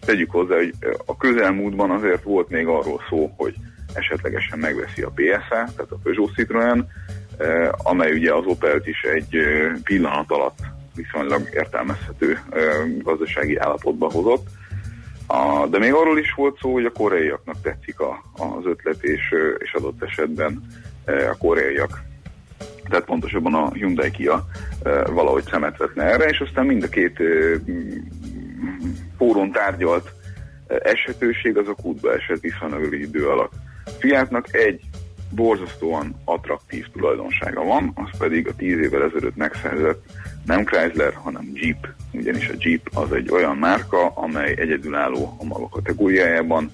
[0.00, 0.74] Tegyük hozzá, hogy
[1.06, 3.54] a közelmúltban azért volt még arról szó, hogy
[3.94, 6.84] esetlegesen megveszi a PSA, tehát a Peugeot Citroën,
[7.76, 9.36] amely ugye az Opelt is egy
[9.84, 10.58] pillanat alatt
[10.94, 12.38] viszonylag értelmezhető
[13.02, 14.46] gazdasági állapotba hozott.
[15.70, 19.72] De még arról is volt szó, hogy a koreaiaknak tetszik a, az ötlet, és, és
[19.72, 20.66] adott esetben
[21.04, 22.10] a koreaiak
[22.88, 24.46] tehát pontosabban a Hyundai Kia
[25.06, 27.18] valahogy szemet vetne erre, és aztán mind a két
[29.16, 30.12] fóron tárgyalt
[30.66, 33.52] eshetőség az a kútba esett viszonylag idő alatt.
[33.98, 34.80] Fiatnak egy
[35.34, 40.04] borzasztóan attraktív tulajdonsága van, az pedig a tíz évvel ezelőtt megszerzett
[40.46, 41.88] nem Chrysler, hanem Jeep.
[42.12, 46.70] Ugyanis a Jeep az egy olyan márka, amely egyedülálló a maga kategóriájában.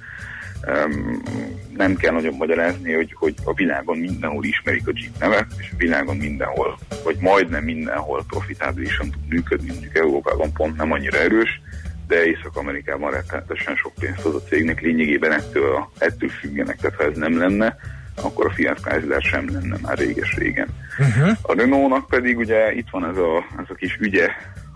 [1.76, 5.76] Nem kell nagyon magyarázni, hogy, hogy a világon mindenhol ismerik a Jeep nevet, és a
[5.76, 11.60] világon mindenhol, vagy majdnem mindenhol profitábilisan tud működni, mondjuk Európában pont nem annyira erős,
[12.06, 17.04] de Észak-Amerikában rettenetesen sok pénzt hoz a cégnek, lényegében ettől, a- ettől függenek, tehát ha
[17.04, 17.76] ez nem lenne,
[18.22, 20.68] akkor a Fiat Chrysler sem lenne már réges-régen.
[20.98, 21.36] Uh-huh.
[21.42, 24.28] A Renault-nak pedig ugye itt van ez a, ez a kis ügye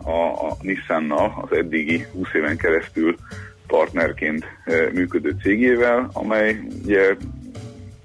[0.04, 3.16] a, a Nissannal, az eddigi 20 éven keresztül
[3.66, 7.16] partnerként e, működő cégével, amely ugye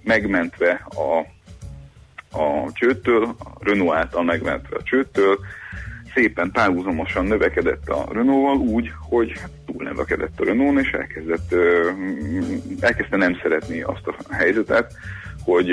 [0.03, 1.17] megmentve a,
[2.37, 5.39] a csőttől, a Renault által megmentve a csőttől,
[6.13, 11.55] szépen párhuzamosan növekedett a Renault-val úgy, hogy hát túlnövekedett a Renault, és elkezdett,
[12.79, 14.93] elkezdte nem szeretni azt a helyzetet,
[15.47, 15.71] hogy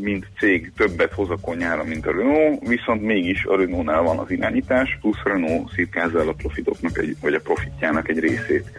[0.00, 4.30] mint cég többet hoz a konyhára, mint a Renault, viszont mégis a Renault-nál van az
[4.30, 8.70] irányítás, plusz Renault szirkázza el a profitoknak, egy, vagy a profitjának egy részét.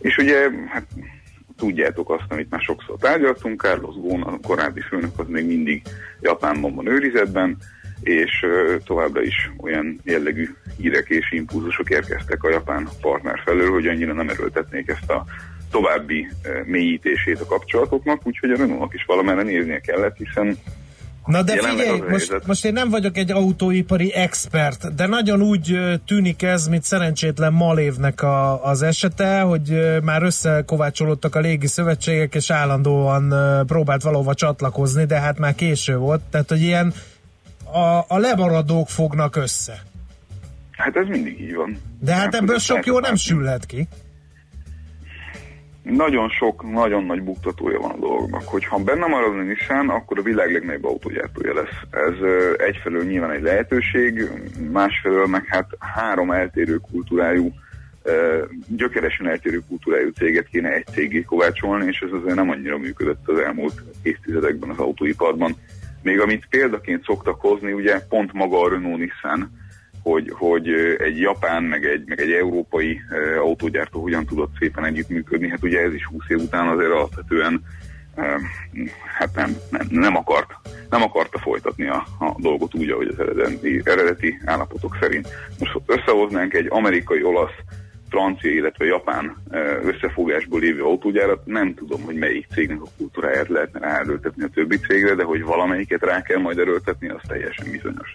[0.00, 0.86] És ugye, hát
[1.56, 5.82] tudjátok azt, amit már sokszor tárgyaltunk, Carlos Ghosn, a korábbi főnök, az még mindig
[6.20, 7.56] Japánban van őrizetben,
[8.00, 8.46] és
[8.84, 14.28] továbbra is olyan jellegű hírek és impulzusok érkeztek a japán partner felől, hogy annyira nem
[14.28, 15.24] erőltetnék ezt a
[15.70, 20.58] további ö, mélyítését a kapcsolatoknak, úgyhogy a Renault-nak is valamerre néznie kellett, hiszen
[21.26, 25.94] Na de figyelj, most, most én nem vagyok egy autóipari expert, de nagyon úgy ö,
[26.06, 32.34] tűnik ez, mint szerencsétlen Malévnek a, az esete, hogy ö, már összekovácsolódtak a légi szövetségek,
[32.34, 33.34] és állandóan
[33.66, 36.92] próbált valahova csatlakozni, de hát már késő volt, tehát hogy ilyen
[37.72, 39.82] a, a lemaradók fognak össze.
[40.70, 41.78] hát ez mindig így van.
[42.00, 43.88] De hát Nem ebből sok jó nem sülhet ki.
[45.90, 48.42] Nagyon sok, nagyon nagy buktatója van a dolognak.
[48.44, 51.80] Hogyha benne marad a Nissan, akkor a világ legnagyobb autógyártója lesz.
[51.90, 52.14] Ez
[52.56, 54.30] egyfelől nyilván egy lehetőség,
[54.72, 57.52] másfelől meg hát három eltérő kultúrájú,
[58.68, 63.38] gyökeresen eltérő kultúrájú céget kéne egy cégé kovácsolni, és ez azért nem annyira működött az
[63.38, 65.56] elmúlt évtizedekben az autóiparban.
[66.02, 69.50] Még amit példaként szoktak hozni, ugye pont maga a Renault Nissan,
[70.10, 73.00] hogy, hogy egy japán, meg egy, meg egy európai
[73.40, 75.48] autógyártó hogyan tudott szépen együttműködni.
[75.48, 77.62] Hát ugye ez is 20 év után azért alapvetően
[79.18, 80.50] hát nem, nem, nem, akart,
[80.90, 85.28] nem akarta folytatni a, a dolgot úgy, ahogy az eredeti, eredeti állapotok szerint.
[85.58, 87.54] Most összehoznánk egy amerikai, olasz,
[88.08, 89.36] francia, illetve japán
[89.82, 95.14] összefogásból lévő autógyárat, nem tudom, hogy melyik cégnek a kultúráját lehetne ráerőltetni a többi cégre,
[95.14, 98.12] de hogy valamelyiket rá kell majd erőltetni, az teljesen bizonyos.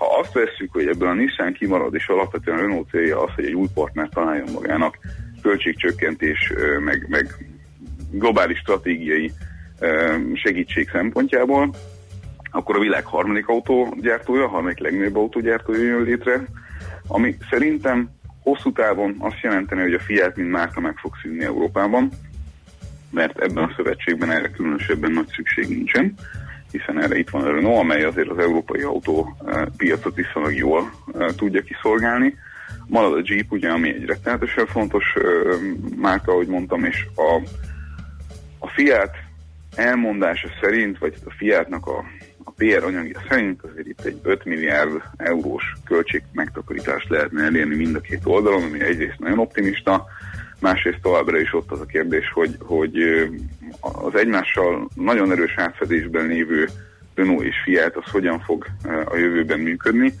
[0.00, 3.44] Ha azt vesszük, hogy ebből a Nissan kimarad, és alapvetően a Renault célja az, hogy
[3.44, 4.98] egy új partner találjon magának,
[5.42, 6.52] költségcsökkentés,
[6.84, 7.34] meg, meg
[8.10, 9.32] globális stratégiai
[10.34, 11.74] segítség szempontjából,
[12.50, 16.44] akkor a világ harmadik autógyártója, a harmadik legnagyobb autógyártója jön létre,
[17.06, 18.10] ami szerintem
[18.42, 22.10] hosszú távon azt jelenteni, hogy a Fiat mint márka meg fog szűnni Európában,
[23.10, 26.14] mert ebben a szövetségben erre különösebben nagy szükség nincsen,
[26.70, 30.92] hiszen erre itt van a Renault, amely azért az európai autó eh, piacot viszonylag jól
[31.18, 32.36] eh, tudja kiszolgálni.
[32.86, 35.22] Marad a Jeep, ugye, ami egy rettenetesen fontos eh,
[35.96, 37.42] márka, ahogy mondtam, és a,
[38.58, 39.16] a Fiat
[39.74, 42.04] elmondása szerint, vagy a Fiatnak a,
[42.44, 47.96] a PR anyagja szerint azért itt egy 5 milliárd eurós költség megtakarítást lehetne elérni mind
[47.96, 50.06] a két oldalon, ami egyrészt nagyon optimista,
[50.60, 52.98] másrészt továbbra is ott az a kérdés, hogy, hogy
[53.80, 56.68] az egymással nagyon erős átfedésben lévő
[57.14, 58.66] Renault és Fiat az hogyan fog
[59.04, 60.12] a jövőben működni.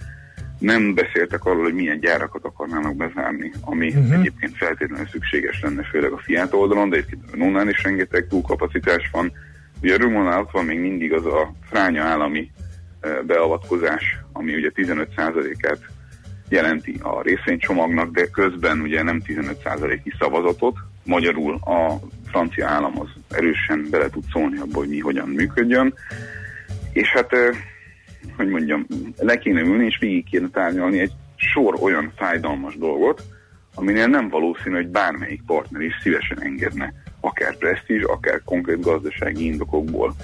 [0.58, 4.12] Nem beszéltek arról, hogy milyen gyárakat akarnának bezárni, ami uh-huh.
[4.12, 9.08] egyébként feltétlenül szükséges lenne, főleg a Fiat oldalon, de egyébként a Renault-nál is rengeteg túlkapacitás
[9.12, 9.32] van.
[9.82, 12.50] Ugye a Renault-nál ott van még mindig az a fránya állami
[13.26, 15.78] beavatkozás, ami ugye 15%-át
[16.50, 21.98] jelenti a részvénycsomagnak, de közben ugye nem 15%-nyi szavazatot, magyarul a
[22.30, 25.94] francia állam az erősen bele tud szólni abba, hogy mi hogyan működjön,
[26.92, 27.30] és hát,
[28.36, 28.86] hogy mondjam,
[29.16, 33.22] le kéne ülni és végig kéne tárgyalni egy sor olyan fájdalmas dolgot,
[33.74, 40.14] aminél nem valószínű, hogy bármelyik partner is szívesen engedne, akár presztízs, akár konkrét gazdasági indokokból.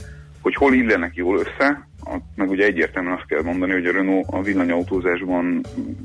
[0.46, 1.88] Hogy hol illenek jól össze,
[2.34, 5.60] meg ugye egyértelműen azt kell mondani, hogy a Renault a villanyautózásban,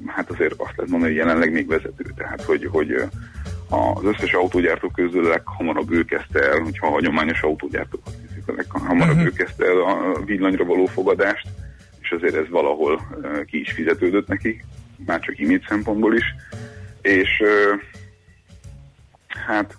[0.05, 2.13] hát azért azt lehet mondani, hogy jelenleg még vezető.
[2.15, 2.91] Tehát, hogy, hogy
[3.69, 9.15] az összes autógyártó közül leghamarabb ő kezdte el, hogyha a hagyományos autógyártókat nézzük, a leghamarabb
[9.15, 9.25] Mhm.
[9.25, 11.47] ő kezdte el a villanyra való fogadást,
[12.01, 13.01] és azért ez valahol
[13.45, 14.63] ki is fizetődött neki,
[15.05, 16.35] már csak imét szempontból is.
[17.01, 17.43] És
[19.27, 19.77] hát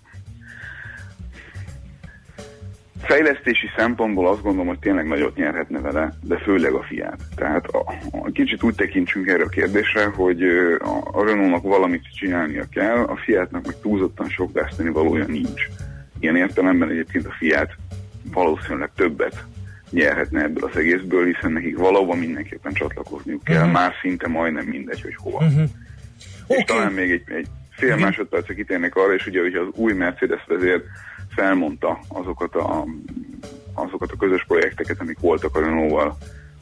[3.03, 7.21] fejlesztési szempontból azt gondolom, hogy tényleg nagyot nyerhetne vele, de főleg a fiát.
[7.37, 7.79] Tehát a,
[8.11, 10.43] a, kicsit úgy tekintsünk erre a kérdésre, hogy
[10.79, 15.67] a, a Renault-nak valamit csinálnia kell, a Fiatnak meg túlzottan sok veszteni valója nincs.
[16.21, 17.71] Ilyen értelemben egyébként a Fiat
[18.33, 19.45] valószínűleg többet
[19.91, 23.73] nyerhetne ebből az egészből, hiszen nekik valahova mindenképpen csatlakozniuk kell, Mhm.
[23.73, 25.45] már szinte majdnem mindegy, hogy hova.
[25.45, 25.69] Uh-huh.
[26.49, 30.45] És talán még egy, egy fél másodpercre kitérnék arra, és ugye, hogy az új Mercedes
[30.47, 30.83] vezér
[31.35, 32.85] felmondta azokat a,
[33.74, 36.16] azokat a közös projekteket, amik voltak a Renault-val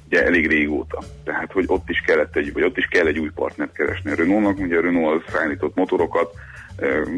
[0.07, 1.03] ugye elég régóta.
[1.25, 4.15] Tehát, hogy ott is kellett egy, vagy ott is kell egy új partnert keresni a
[4.15, 6.35] Renault-nak, ugye a Renault az szállított motorokat,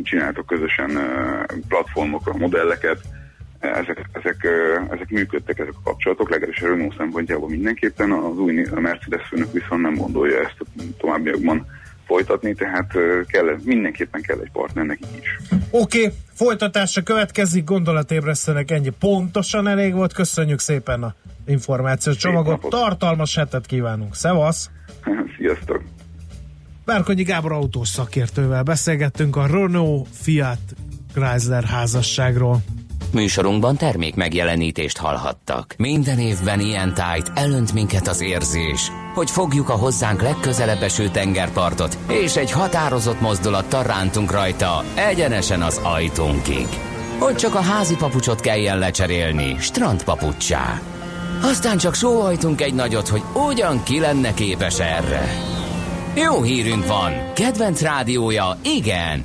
[0.03, 0.99] csináltak közösen
[1.69, 3.01] platformokra modelleket,
[3.59, 4.47] ezek, ezek,
[4.91, 9.53] ezek működtek, ezek a kapcsolatok, legalábbis a Renault szempontjából mindenképpen, az új a Mercedes főnök
[9.53, 11.67] viszont nem gondolja ezt a továbbiakban
[12.13, 12.93] folytatni, tehát
[13.27, 15.39] kell, mindenképpen kell egy partner nekik is.
[15.71, 21.15] Oké, okay, folytatásra következik, gondolatébresztőnek ennyi pontosan elég volt, köszönjük szépen a
[21.47, 24.71] információs csomagot, tartalmas hetet kívánunk, szevasz!
[25.39, 25.83] Sziasztok!
[26.85, 30.59] Bárkonyi Gábor autós szakértővel beszélgettünk a Renault Fiat
[31.15, 32.63] Chrysler házasságról.
[33.13, 35.75] Műsorunkban termék megjelenítést hallhattak.
[35.79, 41.99] Minden évben ilyen tájt elönt minket az érzés, hogy fogjuk a hozzánk legközelebb eső tengerpartot,
[42.09, 46.67] és egy határozott mozdulattal rántunk rajta egyenesen az ajtónkig.
[47.19, 50.81] Hogy csak a házi papucsot kelljen lecserélni, strandpapucsá.
[51.43, 55.29] Aztán csak sóhajtunk egy nagyot, hogy ugyan ki lenne képes erre.
[56.15, 59.25] Jó hírünk van, kedvenc rádiója, igen,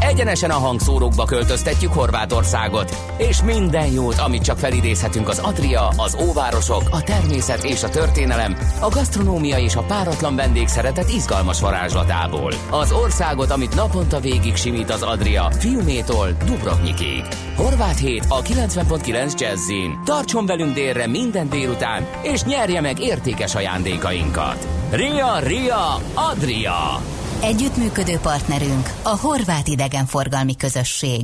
[0.00, 6.82] Egyenesen a hangszórókba költöztetjük Horvátországot, és minden jót, amit csak felidézhetünk az Adria, az óvárosok,
[6.90, 12.52] a természet és a történelem, a gasztronómia és a páratlan vendégszeretet izgalmas varázslatából.
[12.70, 17.24] Az országot, amit naponta végig simít az Adria, Fiumétól Dubrovnikig.
[17.56, 20.00] Horvát hét a 90.9 Jazzin.
[20.04, 24.66] Tartson velünk délre minden délután, és nyerje meg értékes ajándékainkat.
[24.90, 27.00] Ria, Ria, Adria!
[27.42, 31.20] Együttműködő partnerünk a Horvát Idegenforgalmi Közösség.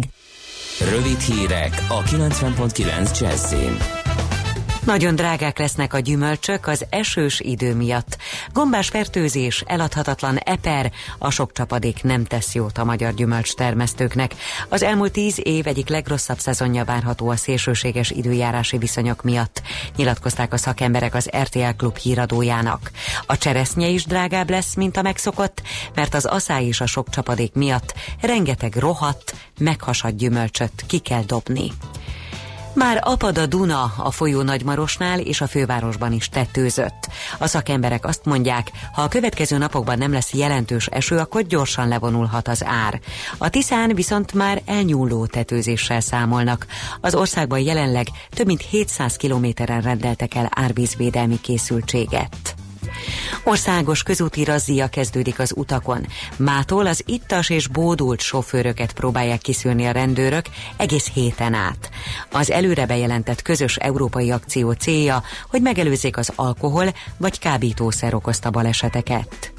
[0.91, 4.05] Rövid hírek a 90.9 Jazzin.
[4.87, 8.16] Nagyon drágák lesznek a gyümölcsök az esős idő miatt.
[8.53, 14.34] Gombás fertőzés, eladhatatlan eper, a sok csapadék nem tesz jót a magyar gyümölcs termesztőknek.
[14.68, 19.62] Az elmúlt tíz év egyik legrosszabb szezonja várható a szélsőséges időjárási viszonyok miatt,
[19.97, 22.91] nyilatkozták a szakemberek az RTL Klub híradójának.
[23.26, 25.62] A cseresznye is drágább lesz, mint a megszokott,
[25.95, 31.72] mert az aszály és a sok csapadék miatt rengeteg rohadt, meghasadt gyümölcsöt ki kell dobni.
[32.77, 37.09] Már apad a Duna a folyó Nagymarosnál és a fővárosban is tetőzött.
[37.39, 42.49] A szakemberek azt mondják, ha a következő napokban nem lesz jelentős eső, akkor gyorsan levonulhat
[42.49, 43.01] az ár.
[43.39, 46.66] A Tiszán viszont már elnyúló tetőzéssel számolnak.
[47.01, 52.66] Az országban jelenleg több mint 700 kilométeren rendeltek el árvízvédelmi készültséget.
[53.44, 56.07] Országos közúti razzia kezdődik az utakon.
[56.36, 61.90] Mától az ittas és bódult sofőröket próbálják kiszűrni a rendőrök egész héten át.
[62.32, 69.55] Az előre bejelentett közös európai akció célja, hogy megelőzzék az alkohol vagy kábítószer okozta baleseteket.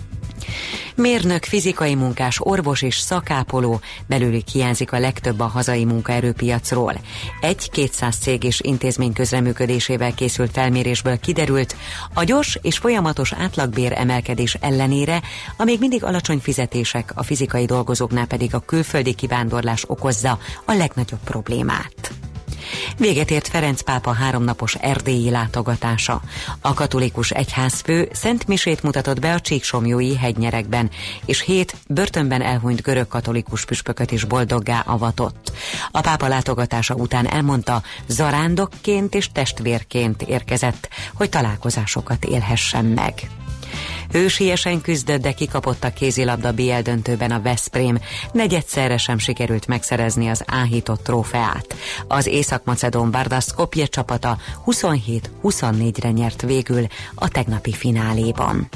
[0.96, 6.94] Mérnök, fizikai munkás, orvos és szakápoló belőlük hiányzik a legtöbb a hazai munkaerőpiacról.
[7.42, 11.76] Egy 200 cég és intézmény közreműködésével készült felmérésből kiderült,
[12.14, 15.22] a gyors és folyamatos átlagbér emelkedés ellenére
[15.58, 21.22] a még mindig alacsony fizetések, a fizikai dolgozóknál pedig a külföldi kivándorlás okozza a legnagyobb
[21.24, 22.27] problémát.
[22.98, 26.22] Véget ért Ferenc pápa háromnapos erdélyi látogatása.
[26.62, 30.90] A katolikus egyházfő Szent Misét mutatott be a Csíksomjói hegynyerekben,
[31.26, 35.52] és hét börtönben elhunyt görög katolikus püspököt is boldoggá avatott.
[35.92, 43.14] A pápa látogatása után elmondta, zarándokként és testvérként érkezett, hogy találkozásokat élhessen meg.
[44.12, 48.00] Hősiesen küzdött, de kikapott a kézilabda BL döntőben a Veszprém.
[48.32, 51.76] Negyedszerre sem sikerült megszerezni az áhított trófeát.
[52.08, 58.70] Az Észak-Macedón Barda Skopje csapata 27-24-re nyert végül a tegnapi fináléban.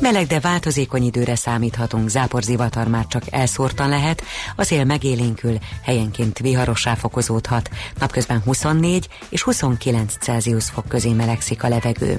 [0.00, 4.22] Meleg, de változékony időre számíthatunk, záporzivatar már csak elszórtan lehet,
[4.56, 11.68] a szél megélénkül, helyenként viharossá fokozódhat, napközben 24 és 29 Celsius fok közé melegszik a
[11.68, 12.18] levegő.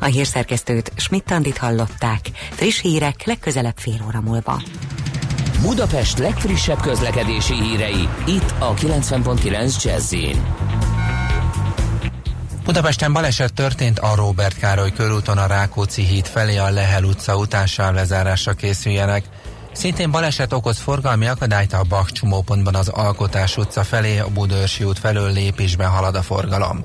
[0.00, 4.62] A hírszerkesztőt Schmidt-Tandit hallották, friss hírek legközelebb fél óra múlva.
[5.62, 10.14] Budapest legfrissebb közlekedési hírei, itt a 90.9 jazz
[12.66, 17.66] Budapesten baleset történt a Robert Károly körúton a Rákóczi híd felé a Lehel utca után
[17.66, 19.24] sávlezárásra készüljenek.
[19.72, 24.98] Szintén baleset okoz forgalmi akadályt a Bach csomópontban az Alkotás utca felé, a Budörsi út
[24.98, 26.84] felől lépésben halad a forgalom.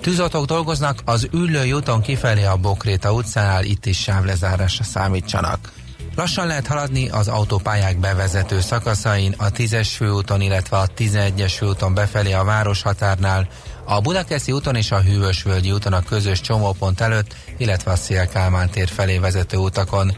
[0.00, 5.72] Tűzoltók dolgoznak az Üllői úton kifelé a Bokréta utcánál, itt is sávlezárásra számítsanak.
[6.16, 12.32] Lassan lehet haladni az autópályák bevezető szakaszain, a 10-es főúton, illetve a 11-es főúton befelé
[12.32, 13.48] a városhatárnál,
[13.90, 18.88] a Budakeszi úton és a Hűvösvölgyi úton a közös csomópont előtt, illetve a Szélkálmán tér
[18.88, 20.16] felé vezető utakon.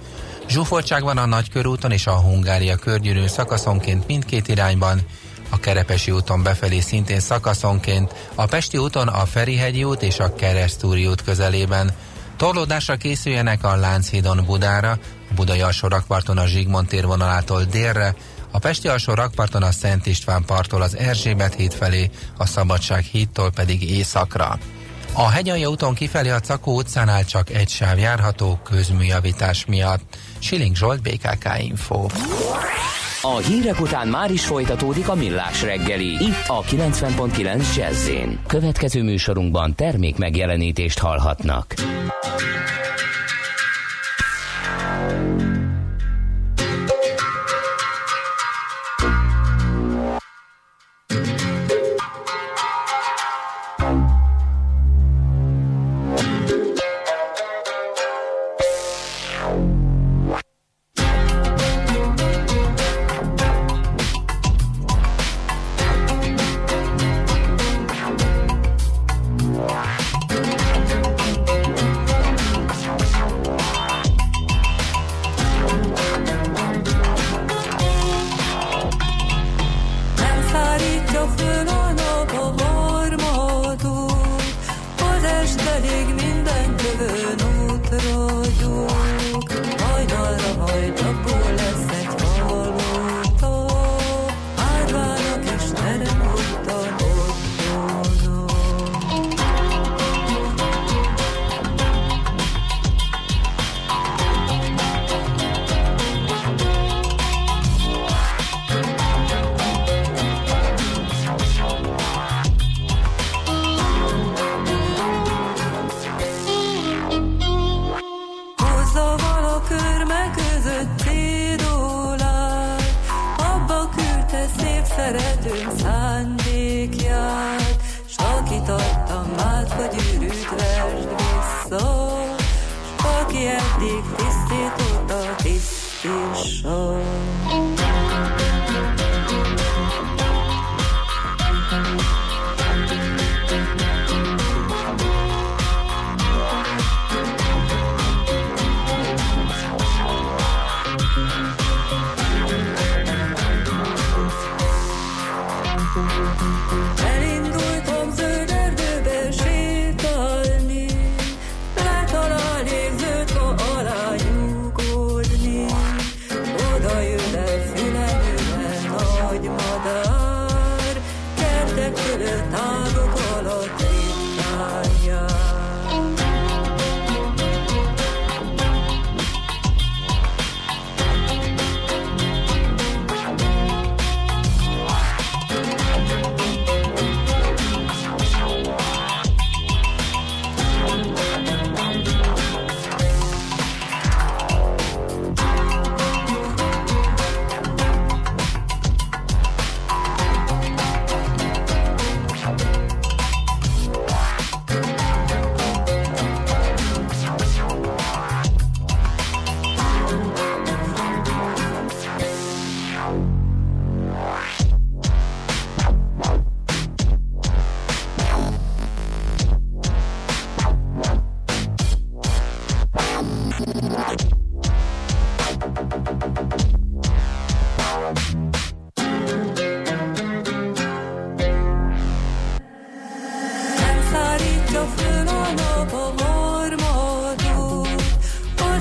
[0.48, 5.00] Zsúfoltság van a Nagykörúton és a Hungária körgyűrűn szakaszonként mindkét irányban,
[5.50, 11.06] a Kerepesi úton befelé szintén szakaszonként, a Pesti úton a Ferihegyi út és a Keresztúri
[11.06, 11.90] út közelében.
[12.36, 14.90] Torlódásra készüljenek a Lánchídon Budára,
[15.30, 15.88] a Budai alsó
[16.24, 18.14] a Zsigmond térvonalától délre,
[18.52, 23.50] a Pesti alsó rakparton a Szent István parttól az Erzsébet híd felé, a Szabadság hídtól
[23.50, 24.58] pedig északra.
[25.12, 30.16] A hegyalja úton kifelé a Cakó utcánál csak egy sáv járható közműjavítás miatt.
[30.38, 32.06] Siling Zsolt, BKK Info.
[33.22, 36.12] A hírek után már is folytatódik a millás reggeli.
[36.12, 38.10] Itt a 90.9 jazz
[38.46, 41.74] Következő műsorunkban termék megjelenítést hallhatnak.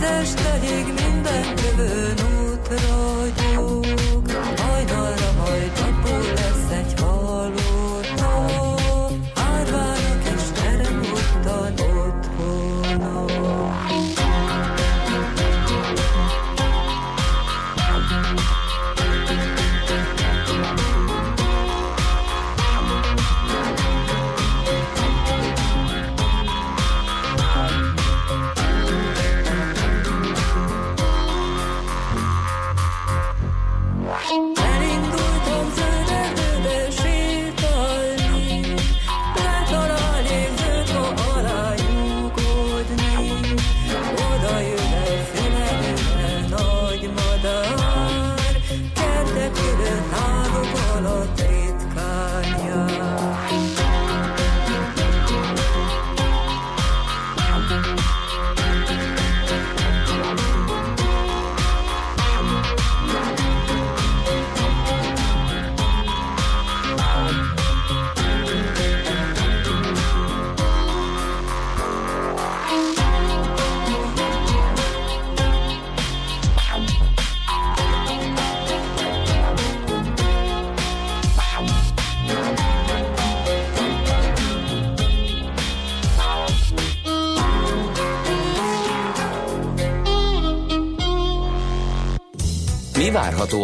[0.02, 3.51] Az estedig minden jövőn útra gyúg.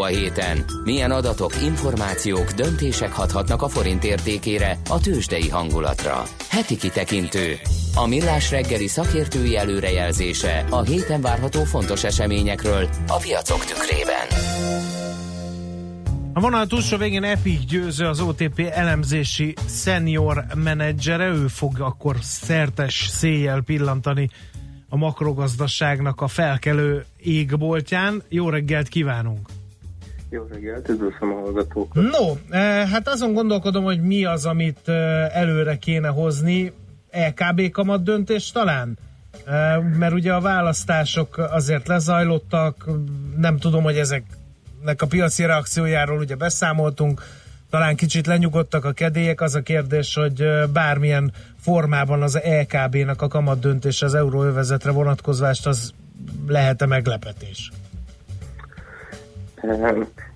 [0.07, 0.65] Héten?
[0.84, 6.23] Milyen adatok, információk, döntések hathatnak a forint értékére, a tőzsdei hangulatra?
[6.49, 7.55] Heti kitekintő.
[7.95, 14.27] A millás reggeli szakértői előrejelzése a héten várható fontos eseményekről a piacok tükrében.
[16.34, 23.07] A vonal túlsó végén Epik Győző, az OTP elemzési senior menedzsere, ő fog akkor szertes
[23.07, 24.29] széjjel pillantani
[24.89, 28.23] a makrogazdaságnak a felkelő égboltján.
[28.29, 29.56] Jó reggelt kívánunk!
[30.29, 32.03] Jó reggelt, üdvözlöm a hallgatókat.
[32.03, 36.71] No, eh, hát azon gondolkodom, hogy mi az, amit eh, előre kéne hozni.
[37.11, 38.97] LKB kamat döntés talán?
[39.45, 42.89] Eh, Mert ugye a választások azért lezajlottak,
[43.37, 47.21] nem tudom, hogy ezeknek a piaci reakciójáról ugye beszámoltunk,
[47.69, 53.59] talán kicsit lenyugodtak a kedélyek, az a kérdés, hogy bármilyen formában az LKB-nak a kamat
[53.59, 55.93] döntés az euróövezetre vonatkozvást, az
[56.47, 57.71] lehet-e meglepetés?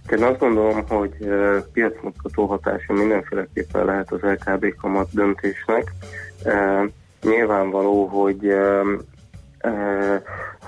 [0.09, 1.11] Én azt gondolom, hogy
[1.73, 5.91] piacmutató hatása mindenféleképpen lehet az LKB kamat döntésnek.
[7.21, 8.53] Nyilvánvaló, hogy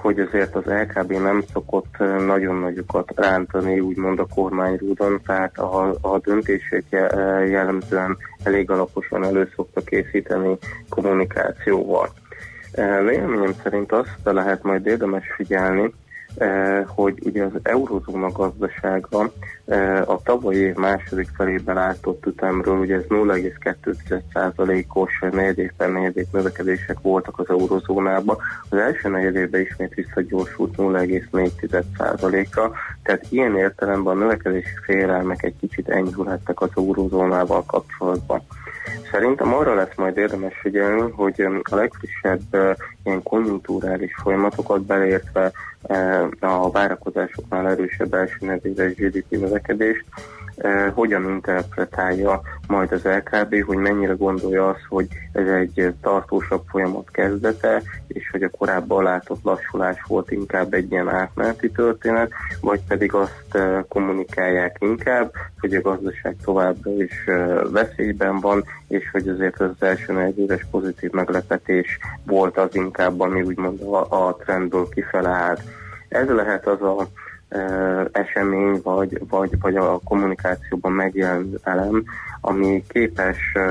[0.03, 6.21] hogy azért az LKB nem szokott nagyon nagyokat rántani, úgymond a kormányrúdon, tehát a, a
[6.89, 10.57] eh, jellemzően elég alaposan elő szokta készíteni
[10.89, 12.09] kommunikációval.
[13.05, 15.93] Véleményem szerint azt lehet majd érdemes figyelni,
[16.87, 19.31] hogy ugye az eurozóna gazdasága
[19.65, 27.39] eh, a tavalyi év második felében látott ütemről, ugye ez 0,2%-os negyedévben negyedév növekedések voltak
[27.39, 28.37] az eurozónában,
[28.69, 32.71] az első negyedévben ismét visszagyorsult 0,4%-ra,
[33.03, 38.41] tehát ilyen értelemben a növekedési félelmek egy kicsit enyhülhettek az eurozónával kapcsolatban.
[39.11, 45.51] Szerintem arra lesz majd érdemes figyelni, hogy a legfrissebb ilyen konjunktúrális folyamatokat beleértve
[46.39, 50.05] a várakozásoknál erősebb első negyedéves GDP növekedést,
[50.93, 57.81] hogyan interpretálja majd az LKB, hogy mennyire gondolja azt, hogy ez egy tartósabb folyamat kezdete,
[58.07, 62.31] és hogy a korábban látott lassulás volt inkább egy ilyen átmeneti történet,
[62.61, 69.09] vagy pedig azt eh, kommunikálják inkább, hogy a gazdaság továbbra is eh, veszélyben van, és
[69.11, 74.89] hogy azért az első negyedéves pozitív meglepetés volt az inkább, ami úgymond a, a trendből
[74.89, 75.61] kifele állt.
[76.09, 77.07] Ez lehet az a
[78.11, 82.03] esemény, vagy, vagy, vagy a kommunikációban megjelenő elem,
[82.41, 83.63] ami képes eh,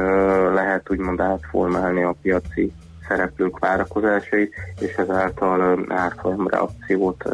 [0.55, 2.73] lehet úgymond átformálni a piaci
[3.09, 7.25] szereplők várakozásait, és ezáltal árfolyam reakciót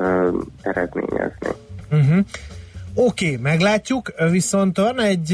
[0.62, 1.48] eredményezni.
[1.90, 2.18] Uh-huh.
[2.94, 5.32] Oké, okay, meglátjuk, viszont van egy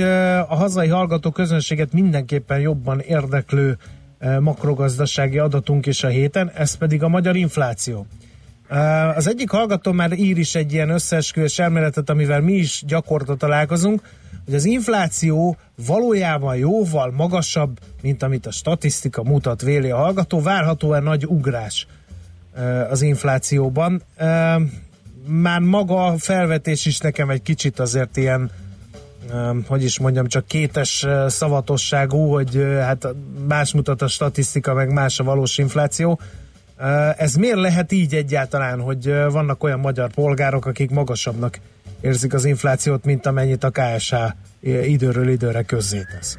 [0.49, 3.77] a hazai hallgató közönséget mindenképpen jobban érdeklő
[4.41, 8.07] makrogazdasági adatunk is a héten, ez pedig a magyar infláció.
[9.15, 14.03] Az egyik hallgató már ír is egy ilyen összeesküvés elméletet, amivel mi is gyakorta találkozunk,
[14.45, 21.03] hogy az infláció valójában jóval magasabb, mint amit a statisztika mutat, véli a hallgató, várhatóan
[21.03, 21.87] nagy ugrás
[22.91, 24.03] az inflációban.
[25.27, 28.51] Már maga a felvetés is nekem egy kicsit azért ilyen
[29.67, 33.07] hogy is mondjam, csak kétes szavatosságú, hogy hát
[33.49, 36.21] más mutat a statisztika, meg más a valós infláció.
[37.17, 41.59] Ez miért lehet így egyáltalán, hogy vannak olyan magyar polgárok, akik magasabbnak
[42.01, 44.15] érzik az inflációt, mint amennyit a KSH
[44.83, 46.39] időről időre közzétesz?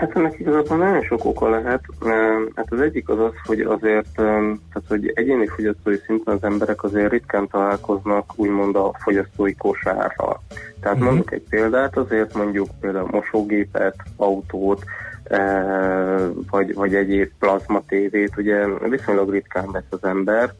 [0.00, 1.80] Hát ennek igazából nagyon sok oka lehet.
[2.04, 2.10] Eh,
[2.54, 4.24] Hát az egyik az az, hogy azért, eh,
[4.72, 10.42] tehát hogy egyéni fogyasztói szinten az emberek azért ritkán találkoznak úgymond a fogyasztói kosárral.
[10.80, 11.06] Tehát Mhm.
[11.06, 14.84] mondok egy példát, azért mondjuk például mosógépet, autót,
[16.50, 20.52] vagy, vagy egyéb plazma tévét, ugye viszonylag ritkán vesz az ember,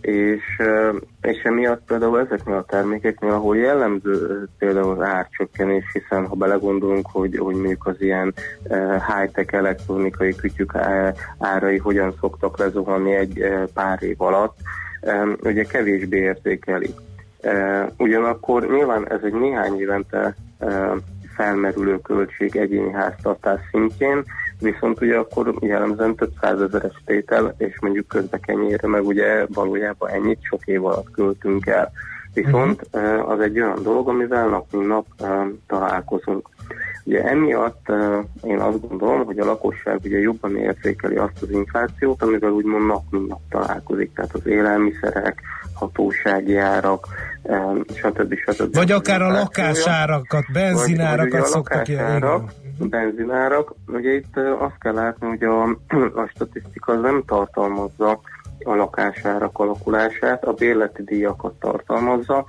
[0.00, 0.42] és,
[1.20, 7.36] és emiatt például ezeknél a termékeknél, ahol jellemző például az árcsökkenés, hiszen ha belegondolunk, hogy,
[7.38, 8.34] hogy mondjuk az ilyen
[9.08, 10.76] high-tech elektronikai kütyük
[11.38, 13.44] árai hogyan szoktak lezuhanni egy
[13.74, 14.56] pár év alatt,
[15.42, 16.94] ugye kevésbé értékeli.
[17.40, 20.34] E, ugyanakkor nyilván ez egy néhány évente
[21.34, 24.24] felmerülő költség egyéni háztartás szintjén,
[24.60, 30.66] viszont ugye akkor jellemzően több százezeres tétel, és mondjuk közbekenyére meg ugye valójában ennyit sok
[30.66, 31.92] év alatt költünk el.
[32.34, 35.06] Viszont eh, az egy olyan dolog, amivel nap mint nap
[35.66, 36.48] találkozunk.
[37.04, 37.92] Ugye emiatt
[38.42, 43.02] én azt gondolom, hogy a lakosság ugye jobban értékeli azt az inflációt, amivel úgymond nap
[43.10, 45.40] mint nap találkozik, tehát az élelmiszerek,
[45.74, 47.06] hatósági árak,
[47.94, 48.34] stb.
[48.34, 48.74] stb.
[48.74, 53.74] Vagy akár a lakásárakat, benzinárakat Vagy- vagy szoktak lakásárak, benzinárak.
[53.86, 55.62] Ugye itt azt kell látni, hogy a,
[56.22, 58.20] a statisztika nem tartalmazza
[58.64, 62.44] a lakásárak alakulását, a bérleti díjakat tartalmazza.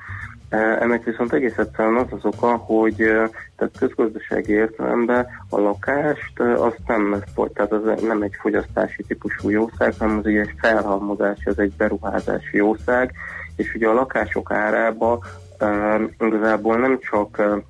[0.49, 6.39] E, Ennek viszont egész egyszerűen az az oka, hogy ö, tehát közgazdasági értelemben a lakást
[6.39, 7.23] ö, azt nem,
[7.53, 13.11] tehát az nem egy fogyasztási típusú jószág, hanem az egy felhalmozás, ez egy beruházási jószág,
[13.55, 15.23] és ugye a lakások árába
[15.57, 17.63] e, igazából nem csak e,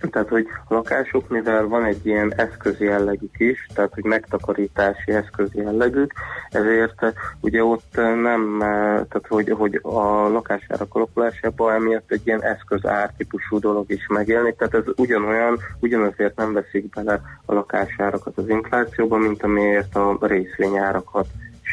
[0.00, 5.48] tehát, hogy a lakások, mivel van egy ilyen eszköz jellegük is, tehát, hogy megtakarítási eszköz
[5.52, 6.12] jellegük,
[6.50, 8.68] ezért eh, ugye ott eh, nem, eh,
[9.08, 14.74] tehát, hogy, hogy a lakásárak alakulásában emiatt egy ilyen eszköz ártípusú dolog is megjelenik, tehát
[14.74, 21.26] ez ugyanolyan, ugyanazért nem veszik bele a lakásárakat az inflációba, mint amiért a részvényárakat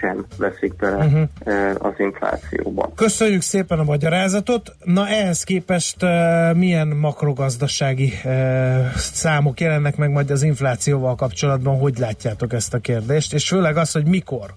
[0.03, 1.75] sem veszik bele uh-huh.
[1.77, 2.91] az inflációba.
[2.95, 4.71] Köszönjük szépen a magyarázatot.
[4.83, 6.09] Na ehhez képest uh,
[6.55, 11.79] milyen makrogazdasági uh, számok jelennek meg majd az inflációval kapcsolatban?
[11.79, 13.33] Hogy látjátok ezt a kérdést?
[13.33, 14.53] És főleg az, hogy mikor?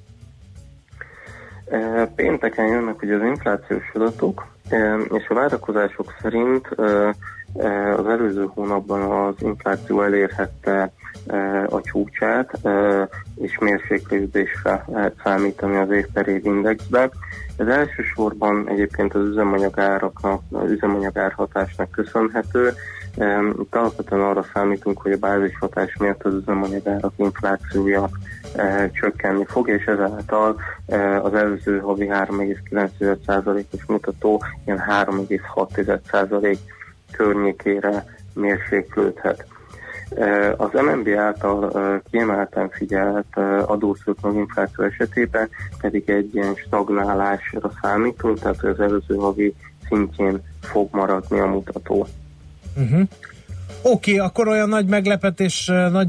[2.14, 4.46] Pénteken jönnek ugye az inflációs adatok,
[5.18, 6.68] és a várakozások szerint
[7.96, 10.92] az előző hónapban az infláció elérhette
[11.68, 12.58] a csúcsát,
[13.34, 17.10] és mérséklődésre lehet számítani az év per év indexben.
[17.56, 22.72] Ez elsősorban egyébként az üzemanyagáraknak, az üzemanyagár hatásnak köszönhető.
[23.60, 28.08] Itt alapvetően arra számítunk, hogy a bázis hatás miatt az üzemanyagárak inflációja
[28.92, 30.60] csökkenni fog, és ezáltal
[31.22, 36.58] az előző havi 3,9%-os mutató ilyen 3,6%
[37.12, 39.46] környékére mérséklődhet.
[40.56, 41.72] Az MNB által
[42.10, 45.48] kiemelten figyelt adószöknök infláció esetében
[45.80, 49.54] pedig egy ilyen stagnálásra számítunk, tehát az előző havi
[49.88, 52.06] szintjén fog maradni a mutató.
[52.76, 53.00] Uh-huh.
[53.82, 56.08] Oké, okay, akkor olyan nagy meglepetés, nagy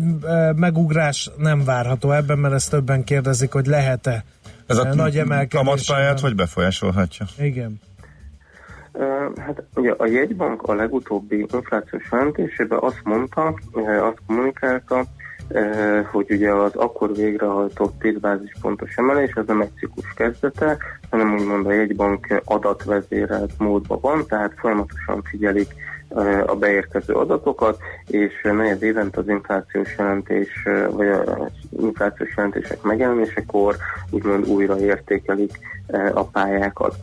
[0.55, 4.23] megugrás nem várható ebben, mert ezt többen kérdezik, hogy lehet-e
[4.67, 5.59] Ez a nagy emelkedés.
[5.59, 7.25] kamatpályát hogy befolyásolhatja?
[7.39, 7.81] Igen.
[9.37, 13.53] Hát ugye a jegybank a legutóbbi inflációs jelentésében azt mondta,
[14.01, 15.05] azt kommunikálta,
[16.11, 20.77] hogy ugye az akkor végrehajtott 10 bázispontos emelés az nem egy ciklus kezdete,
[21.09, 25.67] hanem úgymond a jegybank adatvezérelt módban van, tehát folyamatosan figyelik
[26.45, 33.75] a beérkező adatokat, és negyed évente az inflációs jelentés, vagy az inflációs jelentések megjelenésekor
[34.09, 35.51] úgymond újra értékelik
[36.13, 36.95] a pályákat.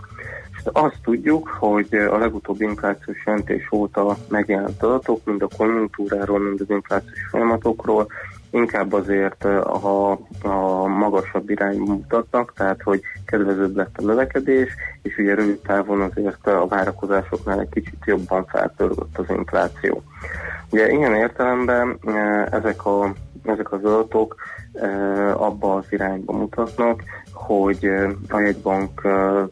[0.64, 6.60] És azt tudjuk, hogy a legutóbbi inflációs jelentés óta megjelent adatok, mind a konjunktúráról, mind
[6.60, 8.06] az inflációs folyamatokról,
[8.50, 10.10] inkább azért a,
[10.42, 14.68] a magasabb irányba mutatnak, tehát hogy kedvezőbb lett a növekedés,
[15.02, 20.02] és ugye rövid távon azért a várakozásoknál egy kicsit jobban felpörgött az infláció.
[20.70, 23.12] Ugye ilyen értelemben eh, ezek, a,
[23.44, 24.63] ezek az adatok eh,
[25.34, 27.02] abba az irányba mutatnak,
[27.32, 27.84] hogy
[28.28, 29.01] a jegybank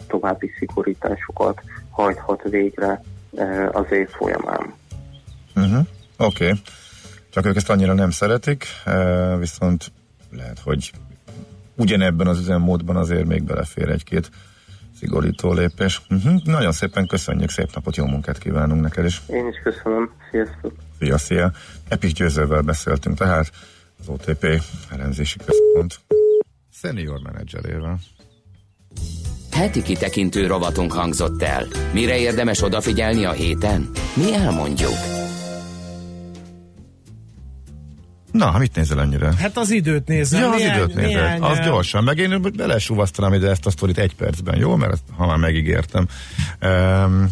[0.07, 3.03] további szigorításokat hajthat végre
[3.73, 4.75] az év folyamán.
[5.57, 5.87] Uh-huh.
[6.19, 6.45] Oké.
[6.45, 6.61] Okay.
[7.31, 8.67] Csak ők ezt annyira nem szeretik,
[9.39, 9.93] viszont
[10.31, 10.93] lehet, hogy
[11.77, 14.31] ugyanebben az üzemmódban azért még belefér egy-két
[14.99, 16.03] szigorító lépés.
[16.11, 16.43] Uh-huh.
[16.45, 19.23] Nagyon szépen köszönjük, szép napot, jó munkát kívánunk neked is.
[19.29, 20.73] Én is köszönöm, sziasztok!
[20.99, 21.51] Szia, szia!
[21.89, 23.51] Epik Győzővel beszéltünk tehát,
[24.03, 26.01] az OTP elemzési központ
[26.73, 27.99] senior menedzserével.
[29.53, 31.67] Heti kitekintő rovatunk hangzott el.
[31.93, 33.91] Mire érdemes odafigyelni a héten?
[34.15, 34.93] Mi elmondjuk.
[38.33, 39.35] Na, mit nézel ennyire?
[39.39, 40.41] Hát az időt nézem.
[40.41, 41.11] Ja, az néhány- időt nézed.
[41.11, 42.05] néhány, Az gyorsan.
[42.05, 44.77] Meg én belesúvasztanám ide ezt a sztorit egy percben, jó?
[44.77, 46.09] Mert ezt, ha már megígértem.
[46.63, 47.29] Um,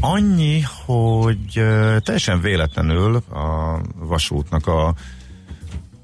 [0.00, 4.94] annyi, hogy uh, teljesen véletlenül a vasútnak a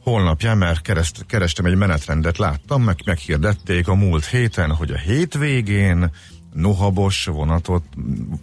[0.05, 6.11] holnapján, mert kereszt, kerestem egy menetrendet, láttam, meg meghirdették a múlt héten, hogy a hétvégén
[6.53, 7.85] nohabos vonatot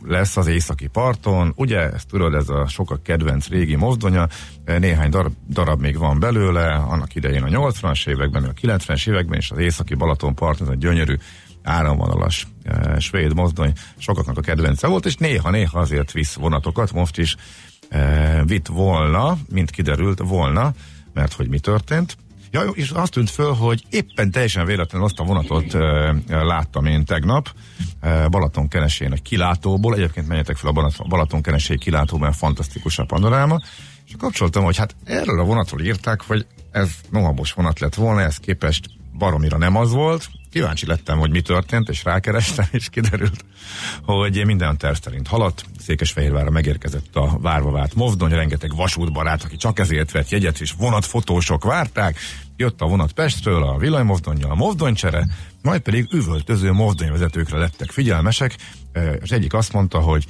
[0.03, 1.53] lesz az északi parton.
[1.55, 4.27] Ugye, ezt tudod, ez a sokak kedvenc régi mozdonya,
[4.65, 9.51] néhány darab, darab még van belőle, annak idején a 80-as években, a 90-es években, és
[9.51, 11.15] az északi Balaton part, ez a gyönyörű
[11.63, 17.35] áramvonalas e, svéd mozdony sokaknak a kedvence volt, és néha-néha azért visz vonatokat, most is
[17.89, 20.73] e, vitt volna, mint kiderült, volna,
[21.13, 22.17] mert hogy mi történt.
[22.51, 27.05] Ja, és azt tűnt föl, hogy éppen teljesen véletlenül azt a vonatot e, láttam én
[27.05, 27.49] tegnap
[27.99, 33.59] e, Balaton kenesén egy kilátóból, egyébként menjetek fel a Balaton, kenesé kilátóban, fantasztikus a panoráma,
[34.07, 38.37] és kapcsoltam, hogy hát erről a vonatról írták, hogy ez nohabos vonat lett volna, ez
[38.37, 38.85] képest
[39.17, 40.29] baromira nem az volt.
[40.51, 43.45] Kíváncsi lettem, hogy mi történt, és rákerestem, és kiderült,
[44.03, 45.65] hogy minden terv szerint haladt.
[45.79, 51.63] Székesfehérvárra megérkezett a várva várt mozdony, rengeteg vasútbarát, aki csak ezért vett jegyet, és vonatfotósok
[51.63, 52.17] várták.
[52.57, 55.27] Jött a vonat Pestről, a villanymozdonnyal a mozdonycsere,
[55.61, 58.55] majd pedig üvöltöző mozdonyvezetőkre lettek figyelmesek.
[59.21, 60.25] Az egyik azt mondta, hogy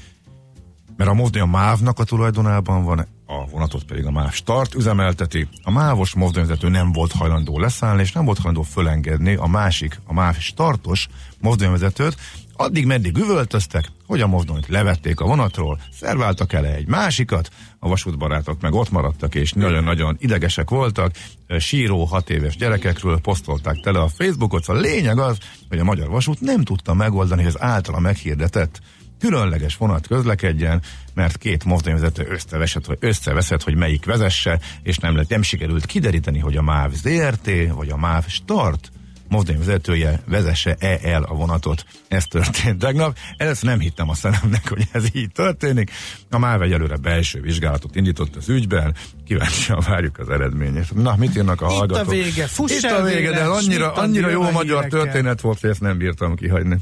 [1.02, 5.48] mert a mozdony a MÁV-nak a tulajdonában van, a vonatot pedig a MÁV Start üzemelteti.
[5.64, 10.14] A MÁV-os mozdonyvezető nem volt hajlandó leszállni, és nem volt hajlandó fölengedni a másik, a
[10.14, 11.07] MÁV Startos
[11.40, 12.18] mozdonyvezetőt,
[12.56, 17.49] addig meddig üvöltöztek, hogy a mozdonyt levették a vonatról, szerváltak el egy másikat,
[17.80, 21.11] a vasútbarátok meg ott maradtak, és nagyon-nagyon idegesek voltak,
[21.60, 25.38] síró hat éves gyerekekről posztolták tele a Facebookot, szóval a lényeg az,
[25.69, 28.82] hogy a Magyar Vasút nem tudta megoldani, hogy az általa meghirdetett
[29.22, 30.81] különleges vonat közlekedjen,
[31.14, 36.39] mert két mozdonyvezető összevesett, hogy összeveszett, hogy melyik vezesse, és nem, lett, nem sikerült kideríteni,
[36.39, 38.91] hogy a MÁV ZRT, vagy a MÁV Start
[39.31, 41.85] mozdonyvezetője vezesse-e el a vonatot.
[42.07, 43.18] Ez történt tegnap.
[43.38, 45.91] Ezt nem hittem a szememnek, hogy ez így történik.
[46.30, 48.95] A MÁV egyelőre belső vizsgálatot indított az ügyben,
[49.26, 50.93] kíváncsian várjuk az eredményét.
[50.93, 52.11] Na, mit írnak a Itt a hallgatók?
[52.11, 55.81] vége, fuss Itt a vége, de annyira, annyira jó a magyar történet volt, hogy ezt
[55.81, 56.80] nem bírtam kihagyni.